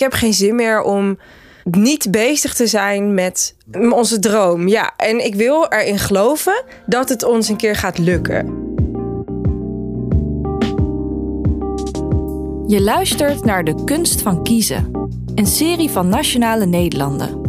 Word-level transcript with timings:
Ik 0.00 0.06
heb 0.10 0.20
geen 0.20 0.34
zin 0.34 0.54
meer 0.54 0.82
om 0.82 1.18
niet 1.64 2.10
bezig 2.10 2.54
te 2.54 2.66
zijn 2.66 3.14
met 3.14 3.54
onze 3.90 4.18
droom. 4.18 4.68
Ja, 4.68 4.92
en 4.96 5.24
ik 5.24 5.34
wil 5.34 5.66
erin 5.68 5.98
geloven 5.98 6.64
dat 6.86 7.08
het 7.08 7.24
ons 7.24 7.48
een 7.48 7.56
keer 7.56 7.76
gaat 7.76 7.98
lukken. 7.98 8.46
Je 12.66 12.80
luistert 12.80 13.44
naar 13.44 13.64
De 13.64 13.84
Kunst 13.84 14.22
van 14.22 14.42
Kiezen, 14.42 15.08
een 15.34 15.46
serie 15.46 15.90
van 15.90 16.08
Nationale 16.08 16.66
Nederlanden. 16.66 17.40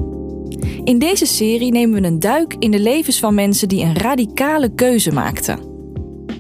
In 0.84 1.00
deze 1.00 1.26
serie 1.26 1.72
nemen 1.72 2.02
we 2.02 2.08
een 2.08 2.20
duik 2.20 2.56
in 2.60 2.72
de 2.72 2.80
levens 2.80 3.20
van 3.20 3.34
mensen 3.34 3.68
die 3.68 3.84
een 3.84 3.98
radicale 3.98 4.74
keuze 4.74 5.12
maakten. 5.12 5.71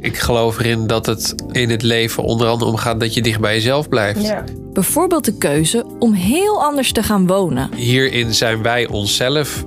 Ik 0.01 0.17
geloof 0.17 0.59
erin 0.59 0.87
dat 0.87 1.05
het 1.05 1.35
in 1.51 1.69
het 1.69 1.81
leven 1.81 2.23
onder 2.23 2.47
andere 2.47 2.71
om 2.71 2.77
gaat 2.77 2.99
dat 2.99 3.13
je 3.13 3.21
dicht 3.21 3.39
bij 3.39 3.53
jezelf 3.53 3.89
blijft. 3.89 4.21
Ja. 4.21 4.43
Bijvoorbeeld 4.73 5.25
de 5.25 5.37
keuze 5.37 5.85
om 5.99 6.13
heel 6.13 6.63
anders 6.63 6.91
te 6.91 7.03
gaan 7.03 7.27
wonen. 7.27 7.73
Hierin 7.73 8.33
zijn 8.33 8.61
wij 8.61 8.87
onszelf. 8.87 9.65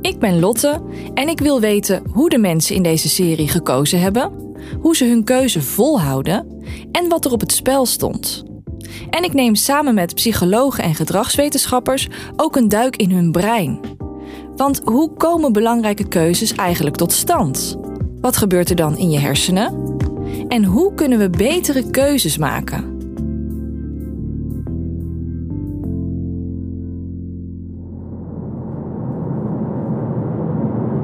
Ik 0.00 0.18
ben 0.18 0.40
Lotte 0.40 0.82
en 1.14 1.28
ik 1.28 1.40
wil 1.40 1.60
weten 1.60 2.02
hoe 2.10 2.30
de 2.30 2.38
mensen 2.38 2.74
in 2.74 2.82
deze 2.82 3.08
serie 3.08 3.48
gekozen 3.48 4.00
hebben, 4.00 4.32
hoe 4.80 4.96
ze 4.96 5.04
hun 5.04 5.24
keuze 5.24 5.62
volhouden 5.62 6.62
en 6.92 7.08
wat 7.08 7.24
er 7.24 7.32
op 7.32 7.40
het 7.40 7.52
spel 7.52 7.86
stond. 7.86 8.44
En 9.10 9.24
ik 9.24 9.32
neem 9.32 9.54
samen 9.54 9.94
met 9.94 10.14
psychologen 10.14 10.84
en 10.84 10.94
gedragswetenschappers 10.94 12.08
ook 12.36 12.56
een 12.56 12.68
duik 12.68 12.96
in 12.96 13.10
hun 13.10 13.32
brein. 13.32 13.80
Want 14.56 14.80
hoe 14.84 15.12
komen 15.16 15.52
belangrijke 15.52 16.08
keuzes 16.08 16.54
eigenlijk 16.54 16.96
tot 16.96 17.12
stand? 17.12 17.76
Wat 18.24 18.36
gebeurt 18.36 18.70
er 18.70 18.76
dan 18.76 18.96
in 18.96 19.10
je 19.10 19.18
hersenen? 19.18 19.96
En 20.48 20.64
hoe 20.64 20.94
kunnen 20.94 21.18
we 21.18 21.30
betere 21.30 21.90
keuzes 21.90 22.38
maken? 22.38 22.98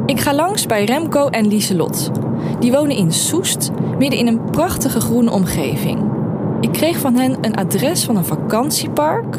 Ik 0.07 0.21
ga 0.21 0.35
langs 0.35 0.67
bij 0.67 0.85
Remco 0.85 1.29
en 1.29 1.47
Lieselot. 1.47 2.11
Die 2.61 2.73
wonen 2.73 2.97
in 2.97 3.13
Soest, 3.13 3.71
midden 3.99 4.19
in 4.19 4.27
een 4.27 4.51
prachtige 4.51 5.01
groene 5.01 5.31
omgeving. 5.31 6.11
Ik 6.61 6.73
kreeg 6.73 6.99
van 6.99 7.15
hen 7.15 7.39
een 7.41 7.55
adres 7.55 8.05
van 8.05 8.17
een 8.17 8.25
vakantiepark 8.25 9.37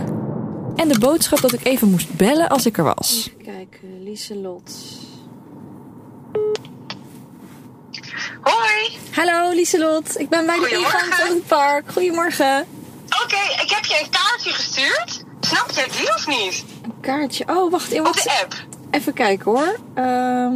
en 0.75 0.87
de 0.87 0.99
boodschap 0.99 1.41
dat 1.41 1.53
ik 1.53 1.65
even 1.65 1.89
moest 1.89 2.13
bellen 2.13 2.49
als 2.49 2.65
ik 2.65 2.77
er 2.77 2.83
was. 2.83 3.31
Kijk, 3.43 3.81
Lieselot. 4.03 5.00
Hoi. 8.41 8.97
Hallo 9.11 9.51
Lieselot, 9.53 10.19
ik 10.19 10.29
ben 10.29 10.45
bij 10.45 10.59
de 10.59 10.69
ingang 10.69 11.13
van 11.13 11.27
het 11.27 11.47
park. 11.47 11.91
Goedemorgen. 11.91 12.67
Oké, 13.23 13.61
ik 13.63 13.69
heb 13.69 13.85
je 13.85 13.99
een 14.03 14.09
kaartje 14.09 14.51
gestuurd. 14.51 15.23
Snap 15.41 15.69
je 15.71 15.85
die 15.97 16.07
of 16.15 16.27
niet? 16.27 16.63
Een 16.83 16.99
kaartje. 17.01 17.43
Oh, 17.47 17.71
wacht. 17.71 17.91
In 17.91 17.99
Op 17.99 18.05
wat... 18.05 18.15
de 18.23 18.39
app. 18.41 18.53
Even 18.91 19.13
kijken 19.13 19.51
hoor. 19.51 19.79
Ehm, 19.95 20.53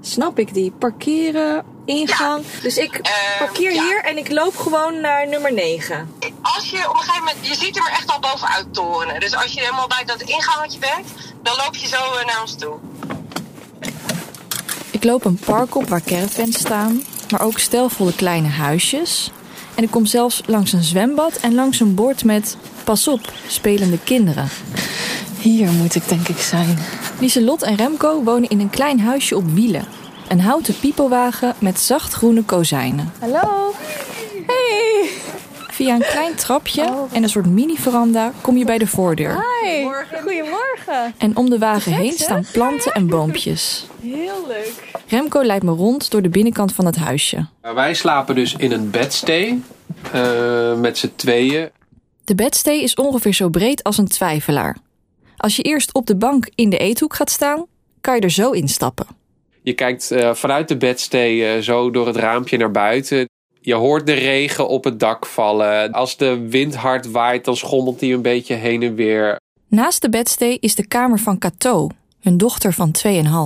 snap 0.00 0.38
ik 0.38 0.54
die? 0.54 0.70
Parkeren, 0.70 1.64
ingang. 1.84 2.44
Dus 2.62 2.76
ik 2.78 2.94
Ehm, 2.94 3.38
parkeer 3.38 3.72
ja. 3.74 3.82
hier 3.82 4.04
en 4.04 4.16
ik 4.18 4.30
loop 4.30 4.56
gewoon 4.56 5.00
naar 5.00 5.28
nummer 5.28 5.52
9. 5.52 6.14
Als 6.42 6.70
je 6.70 6.88
op 6.88 6.94
een 6.94 7.00
gegeven 7.00 7.24
moment, 7.24 7.46
je 7.46 7.54
ziet 7.54 7.74
hem 7.74 7.86
er 7.86 7.92
echt 7.92 8.10
al 8.12 8.18
bovenuit 8.20 8.74
toren. 8.74 9.20
Dus 9.20 9.34
als 9.36 9.52
je 9.52 9.60
helemaal 9.60 9.88
bij 9.88 10.04
dat 10.06 10.20
ingangetje 10.22 10.78
bent, 10.78 11.08
dan 11.42 11.56
loop 11.56 11.74
je 11.76 11.86
zo 11.88 11.96
eh, 11.96 12.26
naar 12.26 12.40
ons 12.40 12.56
toe. 12.56 12.78
Ik 14.98 15.04
loop 15.04 15.24
een 15.24 15.38
park 15.44 15.74
op 15.74 15.88
waar 15.88 16.02
caravans 16.02 16.58
staan, 16.58 17.02
maar 17.30 17.42
ook 17.42 17.58
stelvolle 17.58 18.14
kleine 18.14 18.48
huisjes. 18.48 19.30
En 19.74 19.82
ik 19.82 19.90
kom 19.90 20.06
zelfs 20.06 20.42
langs 20.46 20.72
een 20.72 20.82
zwembad 20.82 21.36
en 21.36 21.54
langs 21.54 21.80
een 21.80 21.94
bord 21.94 22.24
met 22.24 22.56
Pas 22.84 23.08
op, 23.08 23.32
spelende 23.46 23.98
kinderen. 24.04 24.48
Hier 25.40 25.70
moet 25.70 25.94
ik 25.94 26.08
denk 26.08 26.28
ik 26.28 26.38
zijn. 26.38 26.78
Lieselot 27.20 27.62
en 27.62 27.76
Remco 27.76 28.22
wonen 28.22 28.48
in 28.48 28.60
een 28.60 28.70
klein 28.70 29.00
huisje 29.00 29.36
op 29.36 29.44
wielen. 29.50 29.84
Een 30.28 30.40
houten 30.40 30.78
piepelwagen 30.78 31.54
met 31.58 31.80
zachtgroene 31.80 32.42
kozijnen. 32.42 33.12
Hallo. 33.18 33.74
Hey. 34.46 35.10
Via 35.78 35.94
een 35.94 36.02
klein 36.02 36.34
trapje 36.34 36.82
Oh. 36.82 37.10
en 37.12 37.22
een 37.22 37.28
soort 37.28 37.46
mini-veranda 37.46 38.32
kom 38.40 38.56
je 38.56 38.64
bij 38.64 38.78
de 38.78 38.86
voordeur. 38.86 39.44
Hi. 39.62 39.84
Goedemorgen. 40.22 41.14
En 41.18 41.36
om 41.36 41.50
de 41.50 41.58
wagen 41.58 41.92
heen 41.92 42.12
staan 42.12 42.44
planten 42.52 42.92
en 42.92 43.06
boompjes. 43.06 43.86
Heel 44.02 44.46
leuk. 44.48 44.72
Remco 45.08 45.44
leidt 45.44 45.64
me 45.64 45.70
rond 45.70 46.10
door 46.10 46.22
de 46.22 46.28
binnenkant 46.28 46.72
van 46.74 46.86
het 46.86 46.96
huisje. 46.96 47.46
Wij 47.60 47.94
slapen 47.94 48.34
dus 48.34 48.54
in 48.56 48.72
een 48.72 48.90
bedstee 48.90 49.62
eh, 50.12 50.74
met 50.74 50.98
z'n 50.98 51.12
tweeën. 51.16 51.70
De 52.24 52.34
bedstee 52.34 52.82
is 52.82 52.94
ongeveer 52.94 53.34
zo 53.34 53.48
breed 53.48 53.82
als 53.82 53.98
een 53.98 54.08
twijfelaar. 54.08 54.76
Als 55.36 55.56
je 55.56 55.62
eerst 55.62 55.94
op 55.94 56.06
de 56.06 56.16
bank 56.16 56.48
in 56.54 56.70
de 56.70 56.78
eethoek 56.78 57.14
gaat 57.14 57.30
staan, 57.30 57.66
kan 58.00 58.14
je 58.14 58.20
er 58.20 58.30
zo 58.30 58.50
instappen. 58.50 59.06
Je 59.62 59.72
kijkt 59.72 60.10
eh, 60.10 60.34
vanuit 60.34 60.68
de 60.68 60.76
bedstee 60.76 61.46
eh, 61.46 61.62
zo 61.62 61.90
door 61.90 62.06
het 62.06 62.16
raampje 62.16 62.56
naar 62.56 62.70
buiten. 62.70 63.28
Je 63.60 63.74
hoort 63.74 64.06
de 64.06 64.12
regen 64.12 64.68
op 64.68 64.84
het 64.84 65.00
dak 65.00 65.26
vallen. 65.26 65.92
Als 65.92 66.16
de 66.16 66.46
wind 66.48 66.74
hard 66.74 67.10
waait, 67.10 67.44
dan 67.44 67.56
schommelt 67.56 67.98
die 67.98 68.14
een 68.14 68.22
beetje 68.22 68.54
heen 68.54 68.82
en 68.82 68.94
weer. 68.94 69.40
Naast 69.68 70.02
de 70.02 70.08
bedstee 70.08 70.58
is 70.60 70.74
de 70.74 70.86
kamer 70.86 71.18
van 71.18 71.38
Cato, 71.38 71.88
hun 72.20 72.36
dochter 72.36 72.72
van 72.72 72.94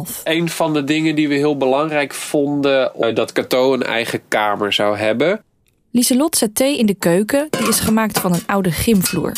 2,5. 0.06 0.22
Een 0.24 0.48
van 0.48 0.72
de 0.72 0.84
dingen 0.84 1.14
die 1.14 1.28
we 1.28 1.34
heel 1.34 1.56
belangrijk 1.56 2.14
vonden, 2.14 2.94
eh, 2.94 3.14
dat 3.14 3.32
Cato 3.32 3.72
een 3.72 3.82
eigen 3.82 4.20
kamer 4.28 4.72
zou 4.72 4.96
hebben. 4.96 5.44
Lieselot 5.90 6.36
zet 6.36 6.54
thee 6.54 6.78
in 6.78 6.86
de 6.86 6.94
keuken, 6.94 7.46
die 7.50 7.68
is 7.68 7.80
gemaakt 7.80 8.18
van 8.18 8.34
een 8.34 8.46
oude 8.46 8.70
gymvloer. 8.70 9.32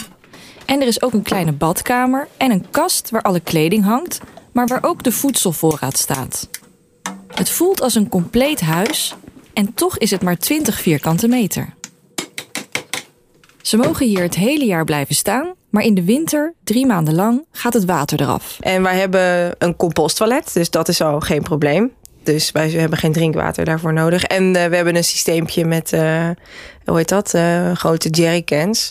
En 0.66 0.80
er 0.80 0.86
is 0.86 1.02
ook 1.02 1.12
een 1.12 1.22
kleine 1.22 1.52
badkamer 1.52 2.28
en 2.36 2.50
een 2.50 2.70
kast 2.70 3.10
waar 3.10 3.22
alle 3.22 3.40
kleding 3.40 3.84
hangt, 3.84 4.20
maar 4.52 4.66
waar 4.66 4.84
ook 4.84 5.02
de 5.02 5.12
voedselvoorraad 5.12 5.98
staat. 5.98 6.48
Het 7.34 7.50
voelt 7.50 7.80
als 7.80 7.94
een 7.94 8.08
compleet 8.08 8.60
huis 8.60 9.14
en 9.54 9.74
toch 9.74 9.98
is 9.98 10.10
het 10.10 10.22
maar 10.22 10.36
20 10.36 10.80
vierkante 10.80 11.28
meter. 11.28 11.74
Ze 13.62 13.76
mogen 13.76 14.06
hier 14.06 14.22
het 14.22 14.34
hele 14.34 14.64
jaar 14.64 14.84
blijven 14.84 15.14
staan, 15.14 15.54
maar 15.70 15.82
in 15.82 15.94
de 15.94 16.04
winter, 16.04 16.54
drie 16.64 16.86
maanden 16.86 17.14
lang, 17.14 17.44
gaat 17.50 17.72
het 17.72 17.84
water 17.84 18.20
eraf. 18.20 18.56
En 18.60 18.82
wij 18.82 18.98
hebben 18.98 19.54
een 19.58 19.76
composttoilet, 19.76 20.52
dus 20.52 20.70
dat 20.70 20.88
is 20.88 21.00
al 21.00 21.20
geen 21.20 21.42
probleem. 21.42 21.92
Dus 22.22 22.50
wij 22.52 22.70
hebben 22.70 22.98
geen 22.98 23.12
drinkwater 23.12 23.64
daarvoor 23.64 23.92
nodig. 23.92 24.24
En 24.24 24.56
eh, 24.56 24.68
we 24.68 24.76
hebben 24.76 24.96
een 24.96 25.04
systeempje 25.04 25.64
met, 25.64 25.92
eh, 25.92 26.30
hoe 26.84 26.96
heet 26.96 27.08
dat, 27.08 27.34
Eh, 27.34 27.72
grote 27.72 28.08
jerrycans. 28.08 28.90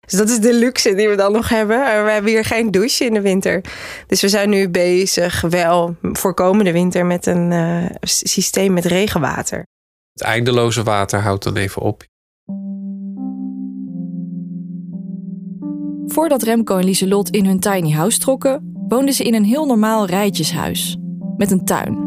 Dus 0.00 0.18
dat 0.18 0.28
is 0.28 0.40
de 0.40 0.54
luxe 0.54 0.94
die 0.94 1.08
we 1.08 1.16
dan 1.16 1.32
nog 1.32 1.48
hebben. 1.48 2.04
We 2.04 2.10
hebben 2.10 2.30
hier 2.30 2.44
geen 2.44 2.70
douche 2.70 3.04
in 3.04 3.14
de 3.14 3.20
winter. 3.20 3.64
Dus 4.06 4.20
we 4.20 4.28
zijn 4.28 4.48
nu 4.50 4.68
bezig, 4.68 5.40
wel 5.40 5.96
voor 6.02 6.34
komende 6.34 6.72
winter, 6.72 7.06
met 7.06 7.26
een 7.26 7.52
systeem 8.00 8.72
met 8.72 8.84
regenwater. 8.84 9.64
Het 10.16 10.24
eindeloze 10.24 10.82
water 10.82 11.20
houdt 11.20 11.44
dan 11.44 11.56
even 11.56 11.82
op. 11.82 12.04
Voordat 16.06 16.42
Remco 16.42 16.76
en 16.76 16.84
Lieselot 16.84 17.30
in 17.30 17.46
hun 17.46 17.60
tiny 17.60 17.90
house 17.90 18.18
trokken, 18.18 18.72
woonden 18.88 19.14
ze 19.14 19.24
in 19.24 19.34
een 19.34 19.44
heel 19.44 19.66
normaal 19.66 20.06
rijtjeshuis. 20.06 20.96
Met 21.36 21.50
een 21.50 21.64
tuin. 21.64 21.98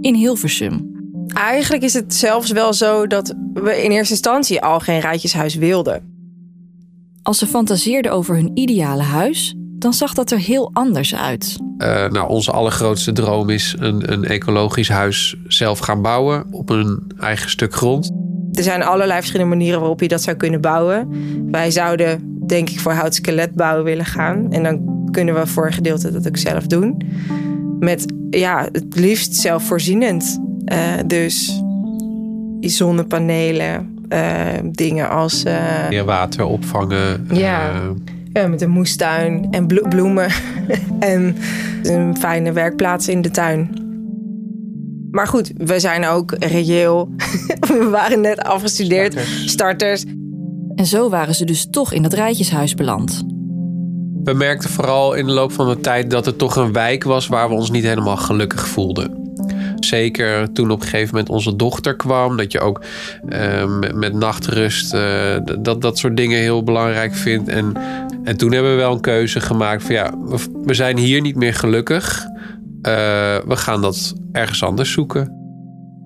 In 0.00 0.14
Hilversum. 0.14 0.94
Eigenlijk 1.26 1.82
is 1.82 1.94
het 1.94 2.14
zelfs 2.14 2.50
wel 2.50 2.72
zo 2.72 3.06
dat 3.06 3.34
we 3.52 3.82
in 3.82 3.90
eerste 3.90 4.12
instantie 4.12 4.62
al 4.62 4.80
geen 4.80 5.00
rijtjeshuis 5.00 5.54
wilden. 5.54 6.14
Als 7.22 7.38
ze 7.38 7.46
fantaseerden 7.46 8.12
over 8.12 8.34
hun 8.34 8.50
ideale 8.54 9.02
huis, 9.02 9.54
dan 9.58 9.92
zag 9.92 10.14
dat 10.14 10.30
er 10.30 10.38
heel 10.38 10.70
anders 10.72 11.14
uit. 11.14 11.56
Eh, 11.78 12.10
nou, 12.10 12.28
onze 12.28 12.52
allergrootste 12.52 13.12
droom 13.12 13.50
is 13.50 13.74
een, 13.78 14.12
een 14.12 14.24
ecologisch 14.24 14.88
huis 14.88 15.36
zelf 15.46 15.78
gaan 15.78 16.02
bouwen 16.02 16.44
op 16.50 16.70
een 16.70 17.02
eigen 17.20 17.50
stuk 17.50 17.74
grond. 17.74 18.10
Er 18.52 18.62
zijn 18.62 18.82
allerlei 18.82 19.18
verschillende 19.18 19.54
manieren 19.54 19.80
waarop 19.80 20.00
je 20.00 20.08
dat 20.08 20.22
zou 20.22 20.36
kunnen 20.36 20.60
bouwen. 20.60 21.08
Wij 21.50 21.70
zouden, 21.70 22.38
denk 22.46 22.70
ik, 22.70 22.80
voor 22.80 22.92
hout 22.92 23.20
bouwen 23.54 23.84
willen 23.84 24.04
gaan. 24.04 24.52
En 24.52 24.62
dan 24.62 25.08
kunnen 25.10 25.34
we 25.34 25.46
voor 25.46 25.66
een 25.66 25.72
gedeelte 25.72 26.12
dat 26.12 26.26
ook 26.28 26.36
zelf 26.36 26.66
doen. 26.66 27.02
Met, 27.78 28.12
ja, 28.30 28.68
het 28.72 28.96
liefst 28.96 29.34
zelfvoorzienend. 29.34 30.38
Eh, 30.64 30.78
dus 31.06 31.62
zonnepanelen, 32.60 33.96
eh, 34.08 34.46
dingen 34.70 35.10
als... 35.10 35.42
Meer 35.88 36.04
water 36.04 36.44
opvangen. 36.44 37.26
Ja. 37.32 37.72
Eh, 38.36 38.42
ja, 38.42 38.48
met 38.48 38.62
een 38.62 38.70
moestuin 38.70 39.46
en 39.50 39.66
blo- 39.66 39.88
bloemen. 39.88 40.30
en 40.98 41.36
een 41.82 42.16
fijne 42.16 42.52
werkplaats 42.52 43.08
in 43.08 43.22
de 43.22 43.30
tuin. 43.30 43.84
Maar 45.10 45.26
goed, 45.26 45.52
we 45.56 45.80
zijn 45.80 46.06
ook 46.06 46.34
reëel. 46.38 47.08
we 47.78 47.88
waren 47.90 48.20
net 48.20 48.38
afgestudeerd. 48.42 49.12
Starters. 49.12 49.50
Starters. 49.50 50.04
En 50.74 50.86
zo 50.86 51.08
waren 51.08 51.34
ze 51.34 51.44
dus 51.44 51.66
toch 51.70 51.92
in 51.92 52.02
dat 52.02 52.12
rijtjeshuis 52.12 52.74
beland. 52.74 53.24
We 54.22 54.32
merkten 54.32 54.70
vooral 54.70 55.14
in 55.14 55.26
de 55.26 55.32
loop 55.32 55.52
van 55.52 55.68
de 55.68 55.80
tijd 55.80 56.10
dat 56.10 56.26
het 56.26 56.38
toch 56.38 56.56
een 56.56 56.72
wijk 56.72 57.04
was 57.04 57.26
waar 57.26 57.48
we 57.48 57.54
ons 57.54 57.70
niet 57.70 57.84
helemaal 57.84 58.16
gelukkig 58.16 58.68
voelden. 58.68 59.15
Zeker 59.84 60.52
toen 60.52 60.70
op 60.70 60.80
een 60.80 60.86
gegeven 60.86 61.14
moment 61.14 61.28
onze 61.28 61.56
dochter 61.56 61.96
kwam. 61.96 62.36
Dat 62.36 62.52
je 62.52 62.60
ook 62.60 62.80
eh, 63.28 63.78
met, 63.94 64.12
nachtrust 64.12 64.94
eh, 64.94 65.36
dat, 65.58 65.82
dat 65.82 65.98
soort 65.98 66.16
dingen 66.16 66.38
heel 66.38 66.62
belangrijk 66.62 67.14
vindt. 67.14 67.48
En 67.48 67.74
En 68.26 68.36
toen 68.36 68.52
hebben 68.52 68.70
we 68.70 68.76
wel 68.76 68.92
een 68.92 69.00
keuze 69.00 69.40
gemaakt 69.40 69.82
van 69.82 69.94
ja, 69.94 70.14
we 70.62 70.74
zijn 70.74 70.96
hier 70.96 71.20
niet 71.20 71.36
meer 71.36 71.54
gelukkig. 71.54 72.24
Uh, 72.26 72.92
we 73.46 73.56
gaan 73.56 73.82
dat 73.82 74.14
ergens 74.32 74.62
anders 74.62 74.92
zoeken. 74.92 75.32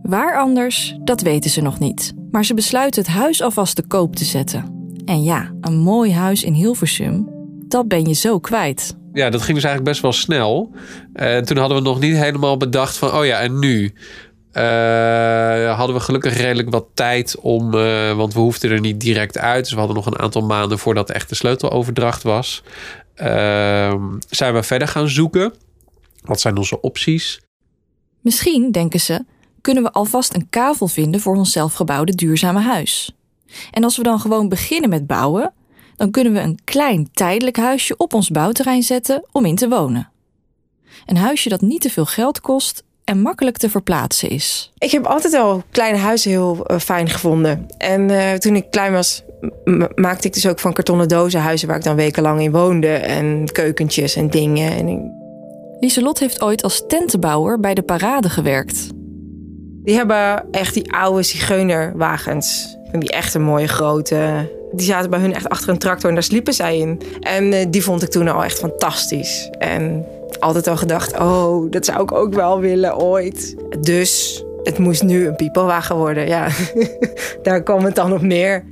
Waar 0.03 0.39
anders, 0.39 0.97
dat 1.05 1.21
weten 1.21 1.51
ze 1.51 1.63
nog 1.63 1.79
niet. 1.79 2.15
Maar 2.31 2.45
ze 2.45 2.55
besluiten 2.55 3.03
het 3.03 3.11
huis 3.11 3.43
alvast 3.43 3.77
te 3.77 3.87
koop 3.87 4.17
te 4.17 4.25
zetten. 4.25 4.65
En 5.05 5.23
ja, 5.23 5.51
een 5.61 5.79
mooi 5.79 6.13
huis 6.13 6.45
in 6.45 6.53
Hilversum, 6.53 7.29
dat 7.69 7.89
ben 7.89 8.07
je 8.07 8.15
zo 8.15 8.39
kwijt. 8.39 8.97
Ja, 9.13 9.31
dat 9.31 9.43
ging 9.43 9.55
dus 9.55 9.65
eigenlijk 9.65 9.85
best 9.85 10.01
wel 10.01 10.13
snel. 10.13 10.75
En 11.13 11.45
toen 11.45 11.57
hadden 11.57 11.77
we 11.77 11.83
nog 11.83 12.01
niet 12.01 12.17
helemaal 12.17 12.57
bedacht 12.57 12.97
van, 12.97 13.13
oh 13.13 13.25
ja, 13.25 13.41
en 13.41 13.59
nu? 13.59 13.95
Uh, 14.53 15.77
hadden 15.77 15.97
we 15.97 16.03
gelukkig 16.03 16.37
redelijk 16.37 16.71
wat 16.71 16.87
tijd 16.95 17.37
om, 17.41 17.75
uh, 17.75 18.13
want 18.13 18.35
we 18.35 18.41
hoefden 18.41 18.71
er 18.71 18.81
niet 18.81 19.01
direct 19.01 19.39
uit. 19.39 19.63
Dus 19.63 19.73
we 19.73 19.79
hadden 19.79 19.97
nog 19.97 20.07
een 20.07 20.19
aantal 20.19 20.43
maanden 20.43 20.79
voordat 20.79 21.11
echt 21.11 21.29
de 21.29 21.35
sleuteloverdracht 21.35 22.23
was. 22.23 22.63
Uh, 23.17 23.95
zijn 24.29 24.55
we 24.55 24.63
verder 24.63 24.89
gaan 24.89 25.09
zoeken. 25.09 25.53
Wat 26.25 26.41
zijn 26.41 26.57
onze 26.57 26.81
opties? 26.81 27.41
Misschien, 28.21 28.73
denken 28.73 29.01
ze, 29.01 29.25
kunnen 29.61 29.83
we 29.83 29.93
alvast 29.93 30.35
een 30.35 30.47
kavel 30.51 30.89
vinden 30.89 31.21
voor 31.21 31.37
ons 31.37 31.53
zelfgebouwde 31.53 32.15
duurzame 32.15 32.61
huis. 32.61 33.15
En 33.71 33.85
als 33.85 33.97
we 33.97 34.03
dan 34.03 34.21
gewoon 34.21 34.49
beginnen 34.49 34.91
met 34.91 35.07
bouwen, 35.07 35.53
dan 36.01 36.11
kunnen 36.11 36.33
we 36.33 36.41
een 36.41 36.59
klein 36.65 37.09
tijdelijk 37.13 37.57
huisje 37.57 37.97
op 37.97 38.15
ons 38.15 38.31
bouwterrein 38.31 38.83
zetten 38.83 39.25
om 39.33 39.45
in 39.45 39.55
te 39.55 39.69
wonen. 39.69 40.09
Een 41.07 41.17
huisje 41.17 41.49
dat 41.49 41.61
niet 41.61 41.81
te 41.81 41.91
veel 41.91 42.07
geld 42.07 42.41
kost 42.41 42.85
en 43.05 43.21
makkelijk 43.21 43.57
te 43.57 43.71
verplaatsen 43.71 44.29
is. 44.29 44.73
Ik 44.79 44.91
heb 44.91 45.07
altijd 45.07 45.35
al 45.35 45.63
kleine 45.71 45.99
huizen 45.99 46.31
heel 46.31 46.65
uh, 46.71 46.79
fijn 46.79 47.09
gevonden. 47.09 47.67
En 47.79 48.09
uh, 48.09 48.33
toen 48.33 48.57
ik 48.57 48.71
klein 48.71 48.93
was, 48.93 49.23
maakte 49.95 50.27
ik 50.27 50.35
dus 50.35 50.47
ook 50.47 50.59
van 50.59 50.73
kartonnen 50.73 51.09
dozen 51.09 51.41
huizen 51.41 51.69
waar 51.69 51.77
ik 51.77 51.85
dan 51.85 51.97
wekenlang 51.97 52.41
in 52.41 52.53
woonde. 52.53 52.93
En 52.93 53.53
keukentjes 53.53 54.17
en 54.17 54.31
dingen. 54.31 54.73
En 54.73 54.89
ik... 54.89 54.99
Lieselot 55.81 56.19
heeft 56.19 56.43
ooit 56.43 56.63
als 56.63 56.87
tentenbouwer 56.87 57.61
bij 57.61 57.75
de 57.75 57.83
parade 57.83 58.31
gewerkt. 58.31 58.89
Die 59.85 59.97
hebben 59.97 60.51
echt 60.51 60.75
die 60.75 60.93
oude 60.93 61.23
zigeunerwagens. 61.23 62.77
Die 62.93 63.11
echt 63.11 63.35
een 63.35 63.43
mooie 63.43 63.69
grote. 63.69 64.59
Die 64.73 64.87
zaten 64.87 65.11
bij 65.11 65.21
hun 65.21 65.35
echt 65.35 65.49
achter 65.49 65.69
een 65.69 65.79
tractor 65.79 66.09
en 66.09 66.15
daar 66.15 66.25
sliepen 66.25 66.55
zij 66.55 66.79
in. 66.79 67.01
En 67.21 67.53
uh, 67.53 67.67
die 67.69 67.83
vond 67.83 68.03
ik 68.03 68.09
toen 68.09 68.29
al 68.29 68.45
echt 68.45 68.59
fantastisch. 68.59 69.51
En 69.59 70.07
altijd 70.39 70.67
al 70.67 70.77
gedacht, 70.77 71.19
oh, 71.19 71.71
dat 71.71 71.85
zou 71.85 72.03
ik 72.03 72.13
ook 72.13 72.35
wel 72.35 72.61
willen 72.61 72.97
ooit. 72.99 73.57
Dus 73.81 74.45
het 74.63 74.79
moest 74.79 75.03
nu 75.03 75.27
een 75.27 75.37
piepelwagen 75.37 75.97
worden. 75.97 76.29
Ja, 76.29 76.49
daar 77.43 77.63
kwam 77.63 77.85
het 77.85 77.95
dan 77.95 78.13
op 78.13 78.23
neer. 78.23 78.65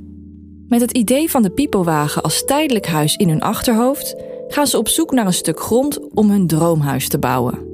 Met 0.67 0.81
het 0.81 0.91
idee 0.91 1.29
van 1.29 1.41
de 1.41 1.49
piepelwagen 1.49 2.21
als 2.21 2.45
tijdelijk 2.45 2.85
huis 2.85 3.15
in 3.15 3.29
hun 3.29 3.41
achterhoofd 3.41 4.15
gaan 4.47 4.67
ze 4.67 4.77
op 4.77 4.87
zoek 4.87 5.11
naar 5.11 5.25
een 5.25 5.33
stuk 5.33 5.59
grond 5.59 5.99
om 6.13 6.29
hun 6.29 6.47
droomhuis 6.47 7.07
te 7.07 7.19
bouwen. 7.19 7.67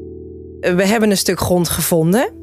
We 0.59 0.85
hebben 0.85 1.09
een 1.09 1.17
stuk 1.17 1.39
grond 1.39 1.69
gevonden. 1.69 2.33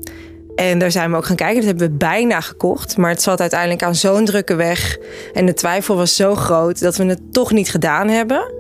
En 0.55 0.79
daar 0.79 0.91
zijn 0.91 1.11
we 1.11 1.17
ook 1.17 1.25
gaan 1.25 1.37
kijken. 1.37 1.57
Dat 1.57 1.65
hebben 1.65 1.89
we 1.89 1.97
bijna 1.97 2.41
gekocht. 2.41 2.97
Maar 2.97 3.11
het 3.11 3.23
zat 3.23 3.41
uiteindelijk 3.41 3.83
aan 3.83 3.95
zo'n 3.95 4.25
drukke 4.25 4.55
weg. 4.55 4.99
En 5.33 5.47
de 5.47 5.55
twijfel 5.55 5.97
was 5.97 6.17
zo 6.17 6.35
groot 6.35 6.81
dat 6.81 6.97
we 6.97 7.05
het 7.05 7.33
toch 7.33 7.53
niet 7.53 7.71
gedaan 7.71 8.09
hebben. 8.09 8.53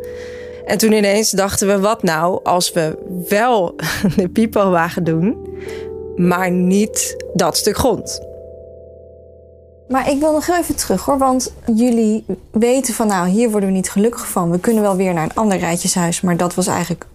En 0.67 0.79
toen 0.79 0.93
ineens 0.93 1.31
dachten 1.31 1.67
we, 1.67 1.81
wat 1.81 2.03
nou 2.03 2.41
als 2.45 2.73
we 2.73 2.99
wel 3.29 3.75
de 4.17 4.29
pipowagen 4.29 5.05
doen, 5.05 5.37
maar 6.17 6.51
niet 6.51 7.25
dat 7.35 7.57
stuk 7.57 7.77
grond. 7.77 8.21
Maar 9.89 10.11
ik 10.11 10.21
wil 10.21 10.33
nog 10.33 10.49
even 10.49 10.77
terug 10.77 11.05
hoor, 11.05 11.19
want 11.19 11.53
jullie 11.75 12.25
weten 12.51 12.95
van 12.95 13.07
nou, 13.07 13.29
hier 13.29 13.51
worden 13.51 13.69
we 13.69 13.75
niet 13.75 13.91
gelukkig 13.91 14.29
van. 14.29 14.51
We 14.51 14.59
kunnen 14.59 14.83
wel 14.83 14.97
weer 14.97 15.15
naar 15.15 15.25
een 15.25 15.35
ander 15.35 15.59
rijtjeshuis, 15.59 16.21
maar 16.21 16.37
dat 16.37 16.55
was 16.55 16.67
eigenlijk 16.67 17.07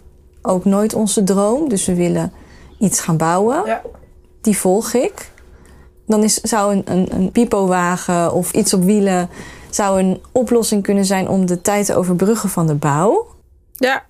ook 0.41 0.65
nooit 0.65 0.93
onze 0.93 1.23
droom. 1.23 1.69
Dus 1.69 1.85
we 1.85 1.95
willen 1.95 2.33
iets 2.79 2.99
gaan 2.99 3.17
bouwen. 3.17 3.65
Ja. 3.65 3.81
Die 4.41 4.57
volg 4.57 4.93
ik. 4.93 5.31
Dan 6.05 6.23
is, 6.23 6.33
zou 6.33 6.73
een, 6.75 6.83
een, 6.85 7.07
een 7.11 7.31
pipowagen 7.31 8.33
of 8.33 8.51
iets 8.51 8.73
op 8.73 8.83
wielen 8.83 9.29
zou 9.69 9.99
een 9.99 10.21
oplossing 10.31 10.83
kunnen 10.83 11.05
zijn 11.05 11.27
om 11.27 11.45
de 11.45 11.61
tijd 11.61 11.85
te 11.85 11.95
overbruggen 11.95 12.49
van 12.49 12.67
de 12.67 12.75
bouw. 12.75 13.27
Ja. 13.75 14.05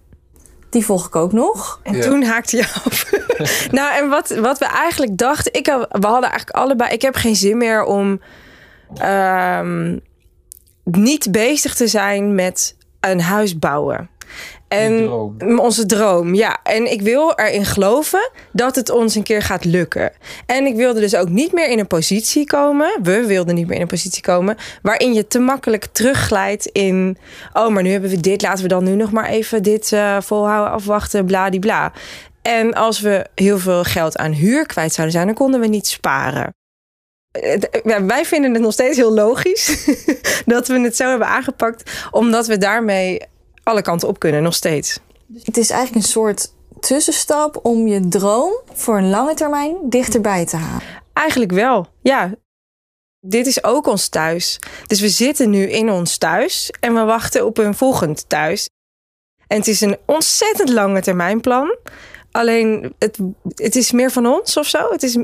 Die 0.70 0.86
volg 0.86 1.08
ik 1.08 1.16
ook 1.16 1.32
nog. 1.32 1.80
En 1.84 2.02
toen 2.02 2.24
haakte 2.24 2.58
je 2.58 2.64
af. 2.64 3.12
nou, 3.78 3.96
en 3.96 4.10
wat, 4.10 4.30
wat 4.30 4.58
we 4.58 4.66
eigenlijk 4.66 5.18
dachten... 5.18 5.54
Ik, 5.54 5.66
we 5.66 6.08
hadden 6.08 6.30
eigenlijk 6.30 6.50
allebei... 6.50 6.92
Ik 6.92 7.02
heb 7.02 7.16
geen 7.16 7.36
zin 7.36 7.58
meer 7.58 7.84
om... 7.84 8.22
Um, 9.04 10.02
niet 10.84 11.32
bezig 11.32 11.76
te 11.76 11.88
zijn 11.88 12.36
met 12.36 12.76
een 13.00 13.22
huis 13.22 13.60
bouwen. 13.60 14.10
En 14.68 14.98
droom. 14.98 15.60
onze 15.60 15.86
droom, 15.86 16.36
ja. 16.36 16.60
En 16.64 16.92
ik 16.92 17.02
wil 17.02 17.34
erin 17.36 17.66
geloven 17.66 18.30
dat 18.52 18.76
het 18.76 18.90
ons 18.90 19.16
een 19.16 19.24
keer 19.24 19.42
gaat 19.42 19.66
lukken. 19.66 20.12
En 20.46 20.66
ik 20.66 20.76
wilde 20.76 21.00
dus 21.00 21.16
ook 21.16 21.30
niet 21.30 21.52
meer 21.52 21.70
in 21.70 21.80
een 21.80 21.88
positie 21.88 22.46
komen. 22.46 23.00
We 23.02 23.26
wilden 23.26 23.56
niet 23.56 23.68
meer 23.68 23.76
in 23.76 23.82
een 23.82 23.88
positie 23.88 24.22
komen. 24.22 24.58
waarin 24.82 25.14
je 25.14 25.28
te 25.28 25.40
makkelijk 25.40 25.86
terugglijdt 25.92 26.66
in. 26.66 27.18
Oh, 27.54 27.68
maar 27.68 27.84
nu 27.84 27.92
hebben 27.92 28.10
we 28.10 28.20
dit. 28.20 28.42
Laten 28.42 28.64
we 28.64 28.70
dan 28.70 28.84
nu 28.84 28.96
nog 28.96 29.12
maar 29.12 29.30
even 29.30 29.64
dit 29.64 29.92
uh, 29.92 30.22
volhouden, 30.22 30.74
afwachten, 30.74 31.26
bladibla. 31.26 31.92
En 32.42 32.74
als 32.74 33.00
we 33.00 33.26
heel 33.36 33.58
veel 33.60 33.84
geld 33.84 34.18
aan 34.18 34.32
huur 34.32 34.66
kwijt 34.66 34.94
zouden 34.94 35.16
zijn, 35.16 35.28
dan 35.28 35.36
konden 35.36 35.60
we 35.60 35.68
niet 35.68 35.88
sparen. 35.88 36.56
Ja, 37.84 38.06
wij 38.06 38.26
vinden 38.26 38.54
het 38.54 38.62
nog 38.62 38.74
steeds 38.74 38.98
heel 38.98 39.14
logisch 39.14 39.90
dat 40.46 40.68
we 40.68 40.80
het 40.80 40.96
zo 40.96 41.10
hebben 41.10 41.28
aangepakt, 41.28 42.08
omdat 42.12 42.48
we 42.48 42.58
daarmee 42.58 43.22
alle 43.68 43.82
kanten 43.82 44.08
op 44.08 44.20
kunnen, 44.20 44.44
nog 44.44 44.56
steeds. 44.56 45.00
Het 45.44 45.58
is 45.58 45.70
eigenlijk 45.70 46.06
een 46.06 46.12
soort 46.12 46.54
tussenstap 46.80 47.60
om 47.66 47.88
je 47.88 48.08
droom 48.08 48.54
voor 48.74 48.98
een 48.98 49.10
lange 49.10 49.34
termijn 49.34 49.76
dichterbij 49.84 50.46
te 50.46 50.56
halen. 50.56 50.88
Eigenlijk 51.14 51.52
wel, 51.52 51.88
ja. 52.02 52.34
Dit 53.20 53.48
is 53.48 53.64
ook 53.64 53.88
ons 53.88 54.08
thuis. 54.08 54.60
Dus 54.88 55.00
we 55.00 55.10
zitten 55.10 55.50
nu 55.50 55.70
in 55.70 55.92
ons 55.92 56.18
thuis 56.18 56.72
en 56.80 56.94
we 56.94 57.04
wachten 57.04 57.46
op 57.46 57.58
een 57.58 57.76
volgend 57.76 58.30
thuis. 58.30 58.70
En 59.48 59.58
het 59.58 59.68
is 59.68 59.82
een 59.82 59.98
ontzettend 60.06 60.70
lange 60.70 61.02
termijnplan. 61.02 61.78
Alleen 62.32 62.94
het, 63.00 63.18
het 63.56 63.76
is 63.76 63.92
meer 63.92 64.12
van 64.12 64.26
ons 64.26 64.58
of 64.58 64.68
zo. 64.68 64.92
Het 64.92 65.04
is 65.04 65.18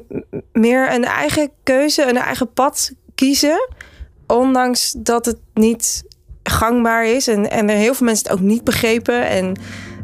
meer 0.52 0.94
een 0.94 1.06
eigen 1.06 1.52
keuze, 1.64 2.04
een 2.04 2.18
eigen 2.18 2.54
pad 2.54 2.92
kiezen. 3.16 3.70
Ondanks 4.28 4.96
dat 4.98 5.26
het 5.26 5.40
niet 5.54 6.04
gangbaar 6.44 7.08
is. 7.08 7.28
En, 7.28 7.52
en 7.52 7.70
er 7.70 7.78
heel 7.78 7.94
veel 7.94 8.06
mensen 8.06 8.28
het 8.28 8.40
ook 8.40 8.46
niet 8.46 8.64
begrepen. 8.64 9.30
En 9.30 9.60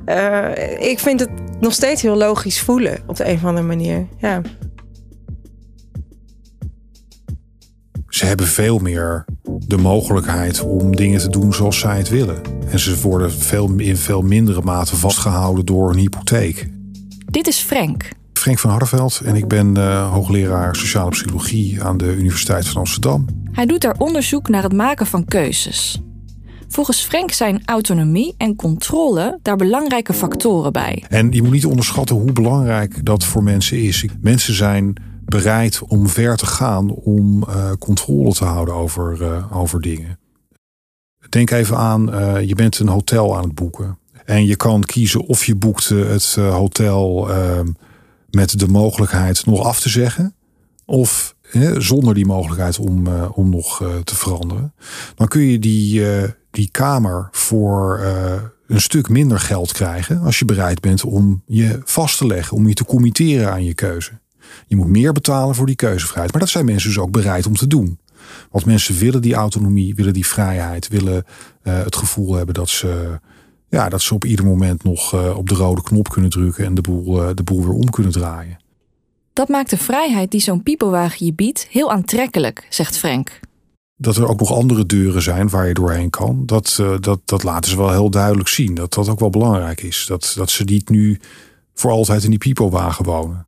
uh, 0.06 0.90
ik 0.90 1.00
vind 1.00 1.20
het 1.20 1.30
nog 1.60 1.74
steeds 1.74 2.02
heel 2.02 2.18
logisch 2.18 2.62
voelen 2.62 2.98
op 3.08 3.16
de 3.16 3.28
een 3.28 3.36
of 3.36 3.46
andere 3.46 3.68
manier. 3.68 4.08
Ja. 4.18 4.42
Ze 8.08 8.26
hebben 8.26 8.48
veel 8.48 8.80
meer 8.80 9.26
de 9.68 9.78
mogelijkheid 9.78 10.62
om 10.62 10.96
dingen 10.96 11.20
te 11.20 11.30
doen 11.30 11.54
zoals 11.54 11.80
zij 11.80 11.98
het 11.98 12.10
willen. 12.10 12.42
En 12.72 12.80
ze 12.80 13.02
worden 13.02 13.32
veel, 13.32 13.74
in 13.78 13.98
veel 13.98 14.22
mindere 14.22 14.62
mate 14.62 14.96
vastgehouden 14.96 15.66
door 15.66 15.90
een 15.90 15.98
hypotheek. 15.98 16.68
Dit 17.26 17.48
is 17.48 17.60
Frank. 17.60 18.10
Frank 18.34 18.60
van 18.60 18.70
Harveld 18.70 19.22
en 19.26 19.36
ik 19.36 19.48
ben 19.48 19.78
uh, 19.78 20.12
hoogleraar 20.12 20.76
sociale 20.76 21.10
psychologie 21.10 21.84
aan 21.84 21.98
de 21.98 22.16
Universiteit 22.16 22.68
van 22.68 22.78
Amsterdam. 22.78 23.26
Hij 23.52 23.66
doet 23.66 23.82
daar 23.82 23.96
onderzoek 23.98 24.50
naar 24.50 24.64
het 24.64 24.74
maken 24.74 25.06
van 25.06 25.26
keuzes. 25.26 26.02
Volgens 26.72 27.02
Frank 27.02 27.32
zijn 27.32 27.62
autonomie 27.66 28.34
en 28.38 28.56
controle 28.56 29.40
daar 29.42 29.56
belangrijke 29.56 30.14
factoren 30.14 30.74
bij. 30.74 31.04
En 31.10 31.32
je 31.32 31.44
moet 31.44 31.52
niet 31.52 31.66
onderschatten 31.66 32.16
hoe 32.16 32.32
belangrijk 32.32 33.06
dat 33.06 33.24
voor 33.24 33.44
mensen 33.44 33.82
is. 33.82 34.06
Mensen 34.22 34.54
zijn 34.54 34.96
bereid 35.26 35.82
om 35.88 36.08
ver 36.08 36.38
te 36.38 36.46
gaan 36.46 36.92
om 36.92 37.44
uh, 37.44 37.72
controle 37.80 38.34
te 38.34 38.46
houden 38.46 38.74
over, 38.74 39.22
uh, 39.22 39.58
over 39.58 39.82
dingen. 39.82 40.20
Denk 41.30 41.52
even 41.52 41.78
aan, 41.78 42.16
uh, 42.16 42.42
je 42.42 42.56
bent 42.56 42.80
een 42.80 42.88
hotel 42.88 43.38
aan 43.38 43.44
het 43.44 43.56
boeken. 43.56 43.98
En 44.26 44.46
je 44.46 44.56
kan 44.56 44.84
kiezen 44.84 45.22
of 45.22 45.46
je 45.46 45.56
boekt 45.56 45.90
het 45.90 46.36
hotel 46.36 47.30
ehm, 47.30 47.68
met 48.30 48.60
de 48.60 48.68
mogelijkheid 48.68 49.46
nog 49.46 49.64
af 49.64 49.80
te 49.80 49.90
zeggen. 49.90 50.36
Of 50.86 51.36
zonder 51.78 52.14
die 52.14 52.26
mogelijkheid 52.26 52.80
om, 52.80 53.08
om 53.34 53.50
nog 53.50 53.78
te 54.04 54.16
veranderen. 54.16 54.74
Dan 55.16 55.28
kun 55.28 55.42
je 55.42 55.60
die, 55.60 56.04
die 56.52 56.70
kamer 56.72 57.28
voor 57.32 58.02
een 58.68 58.82
stuk 58.82 59.10
minder 59.10 59.40
geld 59.40 59.72
krijgen 59.72 60.22
als 60.22 60.40
je 60.40 60.46
bereid 60.46 60.80
bent 60.80 61.04
om 61.04 61.44
je 61.46 61.80
vast 61.84 62.18
te 62.18 62.26
leggen, 62.28 62.58
om 62.58 62.68
je 62.68 62.74
te 62.74 62.86
committeren 62.86 63.52
aan 63.52 63.64
je 63.64 63.74
keuze. 63.74 64.12
Je 64.68 64.76
moet 64.76 64.88
meer 64.88 65.14
betalen 65.14 65.56
voor 65.56 65.66
die 65.66 65.76
keuzevrijheid. 65.76 66.32
Maar 66.32 66.42
dat 66.42 66.50
zijn 66.50 66.66
mensen 66.66 66.90
dus 66.90 67.00
ook 67.00 67.12
bereid 67.12 67.46
om 67.46 67.56
te 67.56 67.68
doen. 67.68 68.00
Want 68.52 68.66
mensen 68.66 68.98
willen 68.98 69.22
die 69.22 69.34
autonomie, 69.34 69.96
willen 69.96 70.14
die 70.14 70.28
vrijheid, 70.28 70.88
willen 70.88 71.26
het 71.62 71.96
gevoel 71.96 72.34
hebben 72.34 72.54
dat 72.54 72.70
ze, 72.70 73.20
ja, 73.70 73.90
dat 73.90 74.02
ze 74.02 74.14
op 74.14 74.26
ieder 74.26 74.46
moment 74.46 74.84
nog 74.84 75.34
op 75.36 75.50
de 75.50 75.56
rode 75.56 75.84
knop 75.84 76.10
kunnen 76.10 76.30
drukken 76.30 76.66
en 76.66 76.74
de 76.74 76.82
boel, 76.82 77.36
de 77.36 77.44
boel 77.44 77.62
weer 77.62 77.74
om 77.74 77.90
kunnen 77.90 78.12
draaien. 78.12 78.58
Dat 79.40 79.48
maakt 79.48 79.70
de 79.70 79.78
vrijheid 79.78 80.32
die 80.32 80.42
zo'n 80.42 80.64
piepelwagen 80.64 81.26
je 81.26 81.34
biedt 81.34 81.68
heel 81.70 81.92
aantrekkelijk, 81.92 82.68
zegt 82.70 82.98
Frank. 82.98 83.40
dat 83.96 84.16
er 84.16 84.28
ook 84.28 84.40
nog 84.40 84.54
andere 84.54 84.86
deuren 84.86 85.22
zijn 85.22 85.50
waar 85.50 85.68
je 85.68 85.74
doorheen 85.74 86.10
kan. 86.10 86.46
Dat, 86.46 86.78
uh, 86.82 86.96
dat, 87.00 87.20
dat 87.26 87.44
laten 87.44 87.72
ze 87.72 87.78
wel 87.78 87.92
heel 87.92 88.10
duidelijk 88.10 88.50
zien. 88.50 88.76
Dat 88.76 88.94
dat 88.94 89.10
ook 89.10 89.20
wel 89.20 89.30
belangrijk 89.30 89.82
is. 89.82 90.06
Dat, 90.08 90.34
dat 90.36 90.50
ze 90.50 90.64
niet 90.64 90.90
nu 90.90 91.20
voor 91.74 91.92
altijd 91.92 92.24
in 92.24 92.30
die 92.30 92.40
pipowagen 92.40 93.06
wonen. 93.06 93.48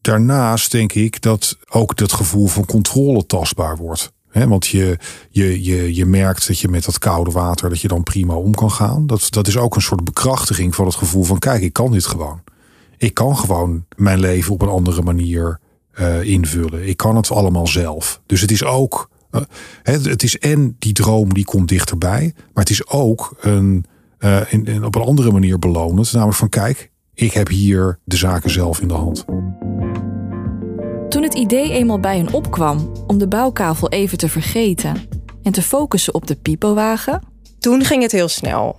Daarnaast 0.00 0.70
denk 0.70 0.92
ik 0.92 1.22
dat 1.22 1.58
ook 1.68 1.96
dat 1.96 2.12
gevoel 2.12 2.46
van 2.46 2.64
controle 2.64 3.26
tastbaar 3.26 3.76
wordt. 3.76 4.12
Want 4.32 4.66
je, 4.66 4.98
je, 5.30 5.64
je, 5.64 5.94
je 5.94 6.06
merkt 6.06 6.46
dat 6.46 6.58
je 6.58 6.68
met 6.68 6.84
dat 6.84 6.98
koude 6.98 7.30
water 7.30 7.68
dat 7.68 7.80
je 7.80 7.88
dan 7.88 8.02
prima 8.02 8.34
om 8.34 8.54
kan 8.54 8.70
gaan. 8.70 9.06
Dat, 9.06 9.26
dat 9.30 9.46
is 9.46 9.56
ook 9.56 9.74
een 9.74 9.82
soort 9.82 10.04
bekrachtiging 10.04 10.74
van 10.74 10.86
het 10.86 10.94
gevoel 10.94 11.24
van 11.24 11.38
kijk, 11.38 11.62
ik 11.62 11.72
kan 11.72 11.92
dit 11.92 12.06
gewoon. 12.06 12.40
Ik 12.98 13.14
kan 13.14 13.36
gewoon 13.36 13.84
mijn 13.96 14.20
leven 14.20 14.52
op 14.52 14.62
een 14.62 14.68
andere 14.68 15.02
manier 15.02 15.60
uh, 16.00 16.22
invullen. 16.22 16.88
Ik 16.88 16.96
kan 16.96 17.16
het 17.16 17.30
allemaal 17.30 17.66
zelf. 17.66 18.20
Dus 18.26 18.40
het 18.40 18.50
is 18.50 18.64
ook 18.64 19.08
het, 19.82 20.04
het, 20.04 20.22
is 20.22 20.38
en 20.38 20.76
die 20.78 20.92
droom 20.92 21.34
die 21.34 21.44
komt 21.44 21.68
dichterbij, 21.68 22.32
maar 22.34 22.64
het 22.64 22.70
is 22.70 22.88
ook 22.88 23.36
een, 23.40 23.84
uh, 24.18 24.52
in, 24.52 24.64
in, 24.64 24.84
op 24.84 24.94
een 24.94 25.02
andere 25.02 25.32
manier 25.32 25.58
belonend. 25.58 26.12
Namelijk 26.12 26.38
van 26.38 26.48
kijk, 26.48 26.90
ik 27.14 27.32
heb 27.32 27.48
hier 27.48 27.98
de 28.04 28.16
zaken 28.16 28.50
zelf 28.50 28.80
in 28.80 28.88
de 28.88 28.94
hand. 28.94 29.24
Toen 31.08 31.22
het 31.22 31.34
idee 31.34 31.70
eenmaal 31.70 32.00
bij 32.00 32.16
hen 32.16 32.32
opkwam 32.32 32.92
om 33.06 33.18
de 33.18 33.28
bouwkavel 33.28 33.88
even 33.88 34.18
te 34.18 34.28
vergeten 34.28 34.94
en 35.42 35.52
te 35.52 35.62
focussen 35.62 36.14
op 36.14 36.26
de 36.26 36.36
pipowagen. 36.36 37.22
Toen 37.58 37.84
ging 37.84 38.02
het 38.02 38.12
heel 38.12 38.28
snel. 38.28 38.76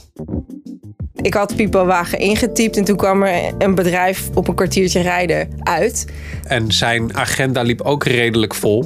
Ik 1.22 1.34
had 1.34 1.56
pipowagen 1.56 2.20
ingetypt 2.20 2.78
en 2.78 2.84
toen 2.84 2.96
kwam 2.96 3.24
er 3.24 3.54
een 3.58 3.76
bedrijf 3.76 4.30
op 4.34 4.48
een 4.48 4.56
kwartiertje 4.56 5.02
rijden 5.02 5.50
uit. 5.64 6.06
En 6.44 6.72
zijn 6.72 7.18
agenda 7.18 7.62
liep 7.62 7.82
ook 7.82 8.04
redelijk 8.04 8.56
vol. 8.56 8.86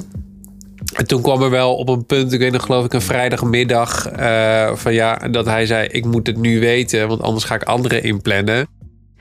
En 0.92 1.06
toen 1.06 1.22
kwam 1.22 1.42
er 1.42 1.50
wel 1.50 1.74
op 1.74 1.88
een 1.88 2.06
punt, 2.06 2.32
ik 2.32 2.38
weet 2.38 2.52
nog 2.52 2.62
geloof 2.62 2.84
ik 2.84 2.92
een 2.92 3.02
vrijdagmiddag, 3.02 4.10
uh, 4.18 4.74
van 4.74 4.94
ja, 4.94 5.16
dat 5.16 5.46
hij 5.46 5.66
zei: 5.66 5.88
Ik 5.88 6.04
moet 6.04 6.26
het 6.26 6.36
nu 6.36 6.60
weten, 6.60 7.08
want 7.08 7.22
anders 7.22 7.44
ga 7.44 7.54
ik 7.54 7.62
anderen 7.62 8.02
inplannen. 8.02 8.68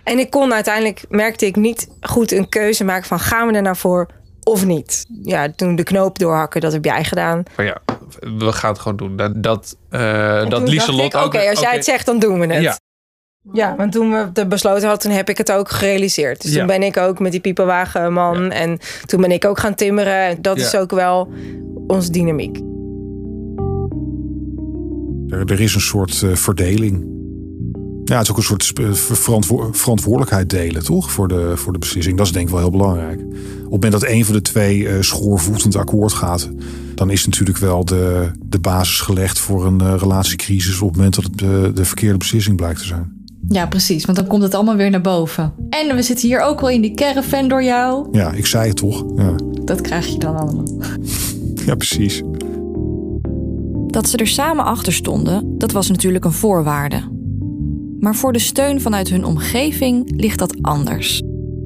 En 0.04 0.20
ik 0.20 0.30
kon 0.30 0.54
uiteindelijk, 0.54 1.04
merkte 1.10 1.46
ik 1.46 1.56
niet 1.56 1.88
goed 2.02 2.32
een 2.32 2.50
keuze 2.50 2.84
maken 2.84 3.08
van 3.08 3.20
gaan 3.20 3.48
we 3.48 3.54
er 3.54 3.62
nou 3.62 3.76
voor 3.76 4.08
of 4.44 4.66
niet. 4.66 5.06
Ja, 5.24 5.52
toen 5.56 5.76
de 5.76 5.84
knoop 5.84 6.20
doorhakken, 6.20 6.62
dat 6.62 6.74
heb 6.74 6.86
jij 6.86 7.04
gedaan. 7.04 7.44
Maar 7.56 7.66
ja, 7.66 7.82
we 8.20 8.52
gaan 8.52 8.72
het 8.72 8.80
gewoon 8.80 8.98
doen. 8.98 9.16
Dat, 9.16 9.44
dat, 9.44 9.78
uh, 9.92 10.50
dat 10.50 10.70
Lieselot 10.70 11.16
ook... 11.16 11.26
Oké, 11.26 11.50
als 11.50 11.60
jij 11.60 11.74
het 11.74 11.86
zegt, 11.86 12.06
dan 12.06 12.20
doen 12.20 12.40
we 12.40 12.54
het. 12.54 12.64
Ja. 12.64 12.78
Ja, 13.54 13.76
want 13.76 13.92
toen 13.92 14.12
we 14.12 14.30
het 14.34 14.50
besloten 14.50 14.82
hadden, 14.82 15.00
toen 15.00 15.12
heb 15.12 15.30
ik 15.30 15.38
het 15.38 15.52
ook 15.52 15.70
gerealiseerd. 15.70 16.42
Dus 16.42 16.54
toen 16.54 16.66
ben 16.66 16.84
ik 16.84 16.98
ook 16.98 17.20
met 17.20 17.32
die 17.32 17.42
piepenwagenman. 17.42 18.44
Ja. 18.44 18.50
En 18.50 18.80
toen 19.06 19.22
ben 19.22 19.32
ik 19.32 19.46
ook 19.46 19.60
gaan 19.60 19.76
timmeren. 19.76 20.42
Dat 20.42 20.58
is 20.58 20.76
ook 20.76 20.92
wel 20.92 21.30
onze 21.88 22.12
dynamiek. 22.12 22.60
Er, 25.28 25.52
er 25.52 25.62
is 25.62 25.76
een 25.76 25.82
soort 25.82 26.22
uh, 26.22 26.36
verdeling. 26.36 27.10
Ja, 28.04 28.18
het 28.18 28.26
is 28.26 28.32
ook 28.32 28.38
een 28.38 28.44
soort 28.44 28.74
verantwo 28.94 29.70
verantwoordelijkheid 29.72 30.50
delen, 30.50 30.84
toch? 30.84 31.12
Voor 31.12 31.28
de, 31.28 31.52
voor 31.56 31.74
de 31.74 31.80
beslissing. 31.80 32.18
Dat 32.18 32.26
is 32.26 32.32
denk 32.32 32.46
ik 32.46 32.52
wel 32.52 32.62
heel 32.62 32.72
belangrijk. 32.72 33.20
Op 33.20 33.32
het 33.62 33.70
moment 33.72 33.92
dat 33.92 34.06
een 34.06 34.26
van 34.26 34.34
de 34.34 34.42
twee 34.42 34.78
uh, 34.78 34.94
schoorvoetend 35.00 35.76
akkoord 35.76 36.14
gaat, 36.14 36.50
dan 36.96 37.10
is 37.10 37.26
natuurlijk 37.26 37.58
wel 37.58 37.86
de, 37.86 38.32
de 38.46 38.60
basis 38.60 39.00
gelegd 39.00 39.40
voor 39.40 39.66
een 39.66 39.82
uh, 39.82 39.94
relatiecrisis 39.98 40.82
op 40.82 40.88
het 40.88 40.98
moment 40.98 41.16
dat 41.16 41.24
het 41.24 41.76
de 41.76 41.86
verkeerde 41.86 42.18
beslissing 42.18 42.56
blijkt 42.56 42.80
te 42.80 42.86
zijn. 42.86 43.21
Ja, 43.52 43.66
precies. 43.66 44.06
Want 44.06 44.18
dan 44.18 44.28
komt 44.28 44.44
het 44.44 44.54
allemaal 44.54 44.76
weer 44.76 44.90
naar 44.90 45.02
boven. 45.02 45.54
En 45.70 45.96
we 45.96 46.02
zitten 46.02 46.28
hier 46.28 46.42
ook 46.42 46.60
wel 46.60 46.70
in 46.70 46.82
die 46.82 46.94
caravan 46.94 47.48
door 47.48 47.64
jou. 47.64 48.08
Ja, 48.12 48.32
ik 48.32 48.46
zei 48.46 48.68
het 48.68 48.78
toch. 48.78 49.04
Ja. 49.16 49.36
Dat 49.64 49.82
krijg 49.82 50.08
je 50.08 50.18
dan 50.18 50.38
allemaal. 50.38 50.68
ja, 51.68 51.76
precies. 51.76 52.22
Dat 53.88 54.10
ze 54.10 54.18
er 54.18 54.28
samen 54.28 54.66
achter 54.66 54.94
stonden, 54.94 55.58
dat 55.58 55.72
was 55.72 55.90
natuurlijk 55.90 56.26
een 56.26 56.32
voorwaarde. 56.32 57.20
Maar 58.00 58.16
voor 58.16 58.34
de 58.34 58.40
steun 58.40 58.82
vanuit 58.82 59.10
hun 59.10 59.26
omgeving 59.26 60.14
ligt 60.16 60.40
dat 60.40 60.56
anders. 60.62 61.22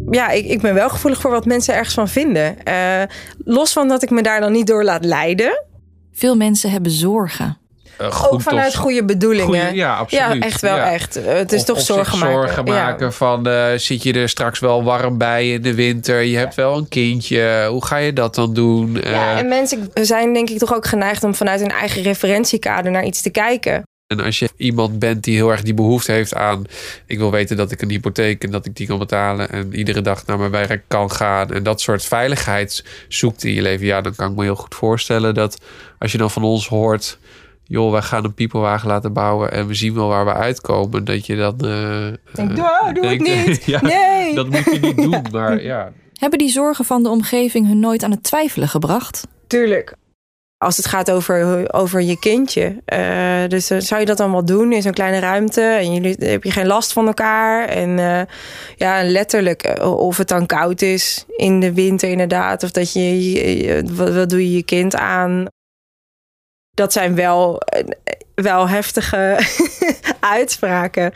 Ja, 0.10 0.30
ik, 0.30 0.46
ik 0.46 0.62
ben 0.62 0.74
wel 0.74 0.90
gevoelig 0.90 1.22
voor 1.22 1.32
wat 1.32 1.46
mensen 1.46 1.74
ergens 1.74 1.94
van 1.94 2.08
vinden. 2.08 2.56
Uh, 2.68 3.02
los 3.38 3.74
van 3.74 3.88
dat 3.88 4.04
ik 4.04 4.10
me 4.10 4.22
daar 4.22 4.40
dan 4.40 4.52
niet 4.52 4.68
door 4.68 4.84
laat 4.84 5.06
leiden. 5.06 5.64
Veel 6.12 6.36
mensen 6.36 6.72
hebben 6.72 6.92
zorgen. 6.92 7.58
Uh, 8.02 8.24
ook 8.32 8.42
vanuit 8.42 8.74
of, 8.74 8.80
goede 8.80 9.06
bedoelingen. 9.06 9.76
Ja, 9.76 9.96
absoluut. 9.96 10.34
Ja, 10.34 10.40
echt 10.40 10.62
wel, 10.62 10.78
echt. 10.78 11.20
Het 11.26 11.52
is 11.52 11.60
of, 11.60 11.66
toch 11.66 11.78
of 11.78 11.84
zorgen 11.84 12.20
maken. 12.20 12.36
Zorgen 12.36 12.64
maken 12.64 13.14
van, 13.14 13.48
uh, 13.48 13.66
zit 13.76 14.04
je 14.04 14.14
er 14.14 14.30
straks 14.30 14.60
wel 14.60 14.84
warm 14.84 15.18
bij 15.18 15.52
in 15.52 15.62
de 15.62 15.74
winter? 15.74 16.22
Je 16.22 16.38
hebt 16.38 16.56
wel 16.56 16.78
een 16.78 16.88
kindje. 16.88 17.68
Hoe 17.70 17.86
ga 17.86 17.98
je 17.98 18.14
dat 18.14 18.36
dan 18.36 18.54
doen? 18.54 18.98
Ja, 19.04 19.38
en 19.38 19.48
mensen 19.48 19.92
zijn 19.94 20.34
denk 20.34 20.50
ik 20.50 20.58
toch 20.58 20.76
ook 20.76 20.86
geneigd 20.86 21.24
om 21.24 21.36
vanuit 21.36 21.60
hun 21.60 21.72
eigen 21.72 22.02
referentiekader 22.02 22.92
naar 22.92 23.06
iets 23.06 23.22
te 23.22 23.30
kijken. 23.30 23.84
En 24.08 24.20
als 24.20 24.40
je 24.40 24.50
iemand 24.58 25.00
bent 25.00 25.24
die 25.24 25.36
heel 25.36 25.52
erg 25.52 25.62
die 25.62 25.74
behoefte 25.74 26.12
heeft 26.12 26.34
aan... 26.34 26.64
ik 27.06 27.18
wil 27.18 27.32
weten 27.32 27.58
dat 27.58 27.72
ik 27.72 27.82
een 27.82 27.90
hypotheek 27.90 28.44
en 28.44 28.52
dat 28.52 28.66
ik 28.66 28.76
die 28.76 28.88
kan 28.88 29.00
betalen... 29.00 29.50
en 29.50 29.76
iedere 29.76 30.02
dag 30.02 30.26
naar 30.26 30.38
mijn 30.38 30.52
werk 30.52 30.84
kan 30.88 31.12
gaan... 31.12 31.54
en 31.54 31.64
dat 31.64 31.82
soort 31.82 32.06
veiligheid 32.06 32.86
zoekt 33.08 33.44
in 33.44 33.54
je 33.54 33.62
leven... 33.62 33.86
ja, 33.86 34.02
dan 34.02 34.16
kan 34.16 34.30
ik 34.30 34.38
me 34.38 34.44
heel 34.44 34.56
goed 34.56 34.76
voorstellen 34.76 35.34
dat 35.34 35.62
als 36.00 36.12
je 36.12 36.18
dan 36.18 36.32
van 36.32 36.44
ons 36.44 36.68
hoort... 36.68 37.18
joh, 37.66 37.92
wij 37.92 38.02
gaan 38.02 38.24
een 38.24 38.34
piepelwagen 38.34 38.88
laten 38.88 39.14
bouwen... 39.14 39.52
en 39.52 39.68
we 39.68 39.74
zien 39.74 39.94
wel 39.94 40.08
waar 40.08 40.26
we 40.26 40.34
uitkomen... 40.34 41.06
dat 41.06 41.26
je 41.26 41.36
dan... 41.36 41.56
Uh, 41.66 42.08
Denk, 42.34 42.58
uh, 42.58 42.94
doe 42.94 43.02
denkt, 43.02 43.28
het 43.28 43.46
niet! 43.48 43.66
ja, 43.66 43.82
nee! 43.82 44.36
Dat 44.36 44.50
moet 44.50 44.64
je 44.64 44.80
niet 44.80 44.98
doen, 45.12 45.26
maar 45.32 45.64
ja... 45.64 45.92
Hebben 46.14 46.40
die 46.40 46.50
zorgen 46.50 46.86
van 46.86 47.04
de 47.04 47.10
omgeving 47.10 47.68
hun 47.68 47.80
nooit 47.80 48.04
aan 48.04 48.12
het 48.12 48.24
twijfelen 48.24 48.68
gebracht? 48.68 49.28
Tuurlijk 49.48 49.96
als 50.58 50.78
het 50.78 50.86
gaat 50.86 51.12
over, 51.12 51.74
over 51.74 52.02
je 52.02 52.20
kindje. 52.20 52.82
Uh, 52.94 53.50
dus 53.50 53.72
uh, 53.72 53.80
zou 53.80 54.00
je 54.00 54.06
dat 54.06 54.18
dan 54.18 54.32
wel 54.32 54.46
doen 54.46 54.72
in 54.72 54.82
zo'n 54.82 54.94
kleine 54.94 55.20
ruimte? 55.20 55.62
En 55.62 55.94
jullie 55.94 56.16
heb 56.20 56.44
je 56.44 56.52
geen 56.52 56.68
last 56.68 56.94
van 56.94 57.08
elkaar. 57.08 57.68
En 57.68 57.90
uh, 57.98 58.22
ja, 58.76 59.04
letterlijk, 59.04 59.80
of 59.84 60.18
het 60.18 60.28
dan 60.28 60.46
koud 60.46 60.82
is 60.82 61.26
in 61.38 61.60
de 61.60 61.74
winter 61.74 62.10
inderdaad. 62.10 62.64
Of 62.64 62.72
dat 62.72 62.94
je, 62.94 63.84
wat, 63.94 64.14
wat 64.14 64.30
doe 64.30 64.50
je 64.50 64.56
je 64.56 64.64
kind 64.64 64.96
aan? 64.96 65.46
Dat 66.76 66.94
zijn 66.94 67.16
wel, 67.16 67.62
wel 68.36 68.70
heftige 68.70 69.40
uitspraken. 70.20 71.14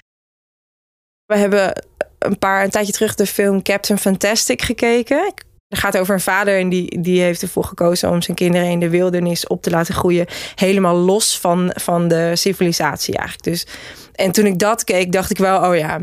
We 1.26 1.38
hebben 1.38 1.86
een 2.20 2.38
paar 2.38 2.64
een 2.64 2.70
tijdje 2.70 2.94
terug 2.94 3.16
de 3.16 3.26
film 3.26 3.62
Captain 3.62 4.00
Fantastic 4.00 4.62
gekeken. 4.62 5.34
Het 5.68 5.80
gaat 5.80 5.98
over 5.98 6.14
een 6.14 6.22
vader 6.22 6.60
en 6.60 6.70
die, 6.70 7.02
die 7.02 7.22
heeft 7.22 7.42
ervoor 7.42 7.64
gekozen 7.64 8.10
om 8.10 8.22
zijn 8.22 8.38
kinderen 8.38 8.68
in 8.68 8.80
de 8.80 8.90
wildernis 8.90 9.48
op 9.48 9.62
te 9.62 9.70
laten 9.70 9.94
groeien. 9.94 10.26
Helemaal 10.56 10.96
los 10.96 11.40
van, 11.40 11.72
van 11.76 12.08
de 12.08 12.32
civilisatie 12.36 13.16
eigenlijk. 13.16 13.44
Dus, 13.44 13.68
en 14.16 14.32
toen 14.32 14.46
ik 14.46 14.60
dat 14.60 14.84
keek, 14.84 15.12
dacht 15.12 15.30
ik 15.30 15.38
wel, 15.38 15.70
oh 15.70 15.78
ja, 15.78 16.00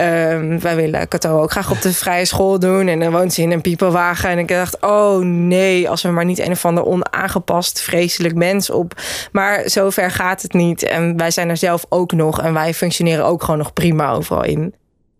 um, 0.00 0.60
wij 0.60 0.76
willen 0.76 1.08
Cato 1.08 1.40
ook 1.42 1.50
graag 1.50 1.70
op 1.70 1.82
de 1.82 1.92
vrije 1.92 2.24
school 2.24 2.58
doen. 2.58 2.88
En 2.88 3.00
dan 3.00 3.12
woont 3.12 3.32
ze 3.32 3.42
in 3.42 3.52
een 3.52 3.60
piepelwagen. 3.60 4.30
En 4.30 4.38
ik 4.38 4.48
dacht, 4.48 4.80
oh 4.80 5.24
nee, 5.24 5.88
als 5.88 6.02
we 6.02 6.08
maar 6.08 6.24
niet 6.24 6.38
een 6.38 6.50
of 6.50 6.64
ander 6.64 6.84
onaangepast, 6.84 7.80
vreselijk 7.80 8.34
mens 8.34 8.70
op. 8.70 9.00
Maar 9.32 9.62
zover 9.64 10.10
gaat 10.10 10.42
het 10.42 10.52
niet. 10.52 10.82
En 10.82 11.16
wij 11.16 11.30
zijn 11.30 11.48
er 11.48 11.56
zelf 11.56 11.86
ook 11.88 12.12
nog. 12.12 12.40
En 12.42 12.52
wij 12.52 12.74
functioneren 12.74 13.24
ook 13.24 13.42
gewoon 13.42 13.58
nog 13.58 13.72
prima 13.72 14.10
overal 14.10 14.44
in. 14.44 14.74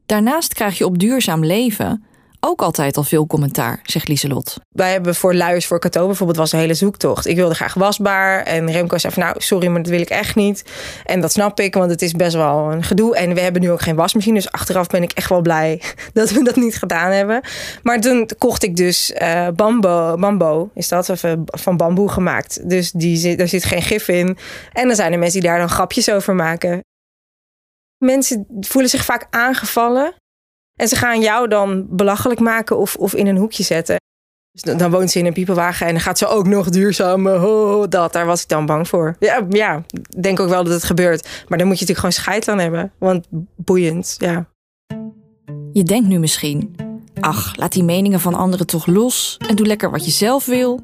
Daarnaast 0.06 0.54
krijg 0.54 0.78
je 0.78 0.86
op 0.86 0.98
duurzaam 0.98 1.44
leven 1.44 2.04
ook 2.44 2.62
altijd 2.62 2.96
al 2.96 3.02
veel 3.04 3.26
commentaar, 3.26 3.80
zegt 3.82 4.08
Lieselot. 4.08 4.56
Wij 4.68 4.92
hebben 4.92 5.14
voor 5.14 5.34
Luiers 5.34 5.66
voor 5.66 5.80
Cato 5.80 6.06
bijvoorbeeld 6.06 6.38
was 6.38 6.52
een 6.52 6.58
hele 6.58 6.74
zoektocht. 6.74 7.26
Ik 7.26 7.36
wilde 7.36 7.54
graag 7.54 7.74
wasbaar 7.74 8.42
en 8.42 8.70
Remco 8.70 8.98
zei 8.98 9.12
van 9.12 9.22
nou 9.22 9.34
sorry, 9.38 9.66
maar 9.66 9.82
dat 9.82 9.90
wil 9.90 10.00
ik 10.00 10.10
echt 10.10 10.34
niet. 10.34 10.64
En 11.04 11.20
dat 11.20 11.32
snap 11.32 11.60
ik, 11.60 11.74
want 11.74 11.90
het 11.90 12.02
is 12.02 12.12
best 12.12 12.34
wel 12.34 12.72
een 12.72 12.82
gedoe. 12.82 13.16
En 13.16 13.34
we 13.34 13.40
hebben 13.40 13.62
nu 13.62 13.70
ook 13.70 13.80
geen 13.80 13.96
wasmachine, 13.96 14.34
dus 14.34 14.50
achteraf 14.50 14.86
ben 14.86 15.02
ik 15.02 15.12
echt 15.12 15.28
wel 15.28 15.40
blij 15.40 15.80
dat 16.12 16.30
we 16.30 16.44
dat 16.44 16.56
niet 16.56 16.78
gedaan 16.78 17.10
hebben. 17.10 17.40
Maar 17.82 18.00
toen 18.00 18.28
kocht 18.38 18.62
ik 18.62 18.76
dus 18.76 19.12
uh, 19.22 19.48
bambo, 19.48 20.16
bambo, 20.16 20.70
is 20.74 20.88
dat, 20.88 21.08
of, 21.08 21.22
uh, 21.22 21.32
van 21.46 21.76
bamboe 21.76 22.08
gemaakt. 22.08 22.68
Dus 22.68 22.90
die 22.90 23.16
zit, 23.16 23.38
daar 23.38 23.48
zit 23.48 23.64
geen 23.64 23.82
gif 23.82 24.08
in. 24.08 24.38
En 24.72 24.86
dan 24.86 24.96
zijn 24.96 25.12
er 25.12 25.18
mensen 25.18 25.40
die 25.40 25.48
daar 25.48 25.58
dan 25.58 25.68
grapjes 25.68 26.10
over 26.10 26.34
maken. 26.34 26.80
Mensen 27.98 28.46
voelen 28.60 28.90
zich 28.90 29.04
vaak 29.04 29.26
aangevallen 29.30 30.14
en 30.82 30.88
ze 30.88 30.96
gaan 30.96 31.20
jou 31.20 31.48
dan 31.48 31.86
belachelijk 31.88 32.40
maken 32.40 32.78
of, 32.78 32.96
of 32.96 33.14
in 33.14 33.26
een 33.26 33.36
hoekje 33.36 33.62
zetten. 33.62 33.96
Dus 34.52 34.76
dan 34.76 34.90
woont 34.90 35.10
ze 35.10 35.18
in 35.18 35.26
een 35.26 35.32
piepenwagen 35.32 35.86
en 35.86 35.92
dan 35.92 36.02
gaat 36.02 36.18
ze 36.18 36.26
ook 36.26 36.46
nog 36.46 36.68
duurzaam. 36.68 37.26
Oh, 37.26 37.84
dat, 37.88 38.12
daar 38.12 38.26
was 38.26 38.42
ik 38.42 38.48
dan 38.48 38.66
bang 38.66 38.88
voor. 38.88 39.16
Ja, 39.18 39.46
ja, 39.48 39.82
denk 40.20 40.40
ook 40.40 40.48
wel 40.48 40.64
dat 40.64 40.72
het 40.72 40.84
gebeurt. 40.84 41.28
Maar 41.48 41.58
dan 41.58 41.66
moet 41.66 41.78
je 41.78 41.84
natuurlijk 41.86 41.98
gewoon 41.98 42.12
scheid 42.12 42.48
aan 42.48 42.58
hebben. 42.58 42.92
Want 42.98 43.26
boeiend, 43.56 44.14
ja. 44.18 44.46
Je 45.72 45.82
denkt 45.82 46.08
nu 46.08 46.18
misschien... 46.18 46.76
Ach, 47.20 47.56
laat 47.56 47.72
die 47.72 47.84
meningen 47.84 48.20
van 48.20 48.34
anderen 48.34 48.66
toch 48.66 48.86
los 48.86 49.36
en 49.48 49.56
doe 49.56 49.66
lekker 49.66 49.90
wat 49.90 50.04
je 50.04 50.10
zelf 50.10 50.46
wil. 50.46 50.80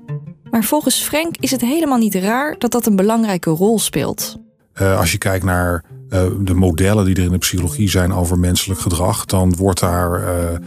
Maar 0.51 0.65
volgens 0.65 1.03
Frank 1.03 1.37
is 1.37 1.51
het 1.51 1.61
helemaal 1.61 1.99
niet 1.99 2.15
raar 2.15 2.55
dat 2.59 2.71
dat 2.71 2.87
een 2.87 2.97
belangrijke 2.97 3.51
rol 3.51 3.79
speelt. 3.79 4.37
Uh, 4.75 4.99
als 4.99 5.13
je 5.13 5.19
kijkt 5.19 5.45
naar 5.45 5.85
uh, 6.11 6.23
de 6.41 6.55
modellen 6.55 7.05
die 7.05 7.15
er 7.15 7.23
in 7.23 7.31
de 7.31 7.39
psychologie 7.39 7.89
zijn 7.89 8.13
over 8.13 8.39
menselijk 8.39 8.81
gedrag, 8.81 9.25
dan 9.25 9.57
wordt 9.57 9.81
daar, 9.81 10.21
uh, 10.21 10.59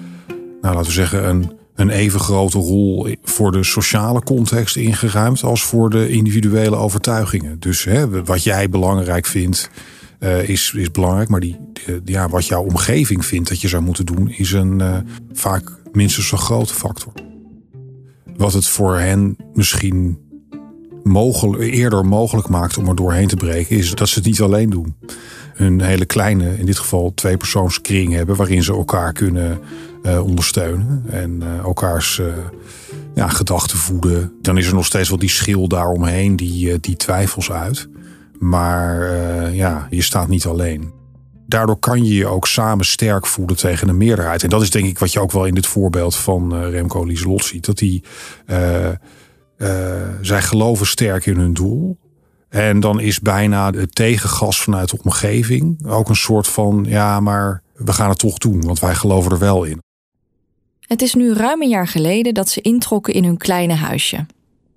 nou 0.62 0.75
laten 0.75 0.86
we 0.86 0.91
zeggen, 0.91 1.29
een, 1.29 1.51
een 1.75 1.89
even 1.89 2.19
grote 2.19 2.57
rol 2.57 3.15
voor 3.24 3.51
de 3.51 3.63
sociale 3.63 4.24
context 4.24 4.75
ingeruimd 4.75 5.43
als 5.43 5.63
voor 5.63 5.89
de 5.89 6.10
individuele 6.10 6.75
overtuigingen. 6.75 7.60
Dus 7.60 7.83
hè, 7.83 8.24
wat 8.24 8.43
jij 8.43 8.69
belangrijk 8.69 9.25
vindt, 9.25 9.69
uh, 10.19 10.50
is, 10.50 10.74
is 10.75 10.91
belangrijk. 10.91 11.29
Maar 11.29 11.39
die, 11.39 11.57
ja, 12.05 12.29
wat 12.29 12.45
jouw 12.45 12.63
omgeving 12.63 13.25
vindt 13.25 13.50
dat 13.50 13.62
je 13.62 13.67
zou 13.67 13.83
moeten 13.83 14.05
doen, 14.05 14.29
is 14.29 14.51
een 14.51 14.81
vaak 15.33 15.71
minstens 15.91 16.27
zo 16.27 16.38
grote 16.38 16.74
factor. 16.74 17.13
Wat 18.38 18.53
het 18.53 18.67
voor 18.67 18.98
hen 18.98 19.38
misschien 19.53 20.17
mogelijk, 21.03 21.74
eerder 21.74 22.05
mogelijk 22.05 22.48
maakt 22.48 22.77
om 22.77 22.88
er 22.88 22.96
doorheen 22.96 23.27
te 23.27 23.36
breken, 23.36 23.77
is 23.77 23.91
dat 23.91 24.10
ze 24.10 24.15
het 24.15 24.27
niet 24.27 24.41
alleen 24.41 24.70
doen. 24.70 24.96
Een 25.55 25.81
hele 25.81 26.05
kleine, 26.05 26.58
in 26.58 26.65
dit 26.65 26.77
geval 26.79 27.13
twee 27.13 27.38
persoonskring 27.38 28.13
hebben, 28.13 28.36
waarin 28.36 28.63
ze 28.63 28.74
elkaar 28.74 29.13
kunnen 29.13 29.60
uh, 30.03 30.25
ondersteunen 30.25 31.03
en 31.10 31.41
uh, 31.43 31.58
elkaars 31.58 32.17
uh, 32.17 32.25
ja, 33.15 33.27
gedachten 33.27 33.77
voeden. 33.77 34.34
Dan 34.41 34.58
is 34.58 34.67
er 34.67 34.74
nog 34.74 34.86
steeds 34.86 35.10
wel 35.10 35.17
die 35.17 35.29
schil 35.29 35.67
daaromheen, 35.67 36.36
die, 36.36 36.79
die 36.79 36.96
twijfels 36.96 37.51
uit. 37.51 37.88
Maar 38.39 39.12
ja, 39.53 39.88
je 39.89 40.01
staat 40.01 40.27
niet 40.27 40.46
alleen. 40.46 40.91
Daardoor 41.48 41.79
kan 41.79 42.05
je 42.05 42.13
je 42.13 42.27
ook 42.27 42.48
samen 42.48 42.86
sterk 42.86 43.25
voelen 43.25 43.55
tegen 43.58 43.89
een 43.89 43.98
meerderheid. 43.98 44.43
En 44.43 44.50
dat 44.50 44.62
is 44.62 44.70
denk 44.70 44.86
ik 44.86 45.00
wat 45.00 45.13
je 45.13 45.20
ook 45.20 45.31
wel 45.31 45.46
in 45.46 45.53
dit 45.53 45.67
voorbeeld 45.67 46.15
van 46.15 46.63
Remco 46.63 47.03
Lieselot 47.03 47.46
ziet. 47.46 47.65
Dat 47.65 47.77
die, 47.77 48.03
zij 50.22 50.41
geloven 50.41 50.88
sterk 50.88 51.25
in 51.25 51.38
hun 51.38 51.53
doel. 51.53 51.98
En 52.50 52.80
dan 52.80 53.00
is 53.00 53.20
bijna 53.20 53.72
het 53.72 53.96
tegengas 53.96 54.62
vanuit 54.62 54.89
de 54.89 54.98
omgeving 55.03 55.88
ook 55.88 56.10
een 56.10 56.15
soort 56.15 56.48
van, 56.48 56.86
ja, 56.88 57.20
maar 57.20 57.62
we 57.74 57.94
gaan 57.94 58.10
het 58.10 58.20
toch 58.20 58.38
doen, 58.38 58.62
want 58.62 58.80
wij 58.80 58.96
geloven 58.96 59.32
er 59.32 59.39
wel 59.39 59.63
in. 59.63 59.82
Het 60.80 61.01
is 61.01 61.13
nu 61.13 61.34
ruim 61.34 61.62
een 61.62 61.70
jaar 61.70 61.88
geleden 61.88 62.34
dat 62.34 62.50
ze 62.50 62.62
introkken 62.62 63.13
in 63.13 63.24
hun 63.24 63.38
kleine 63.38 63.74
huisje. 63.74 64.25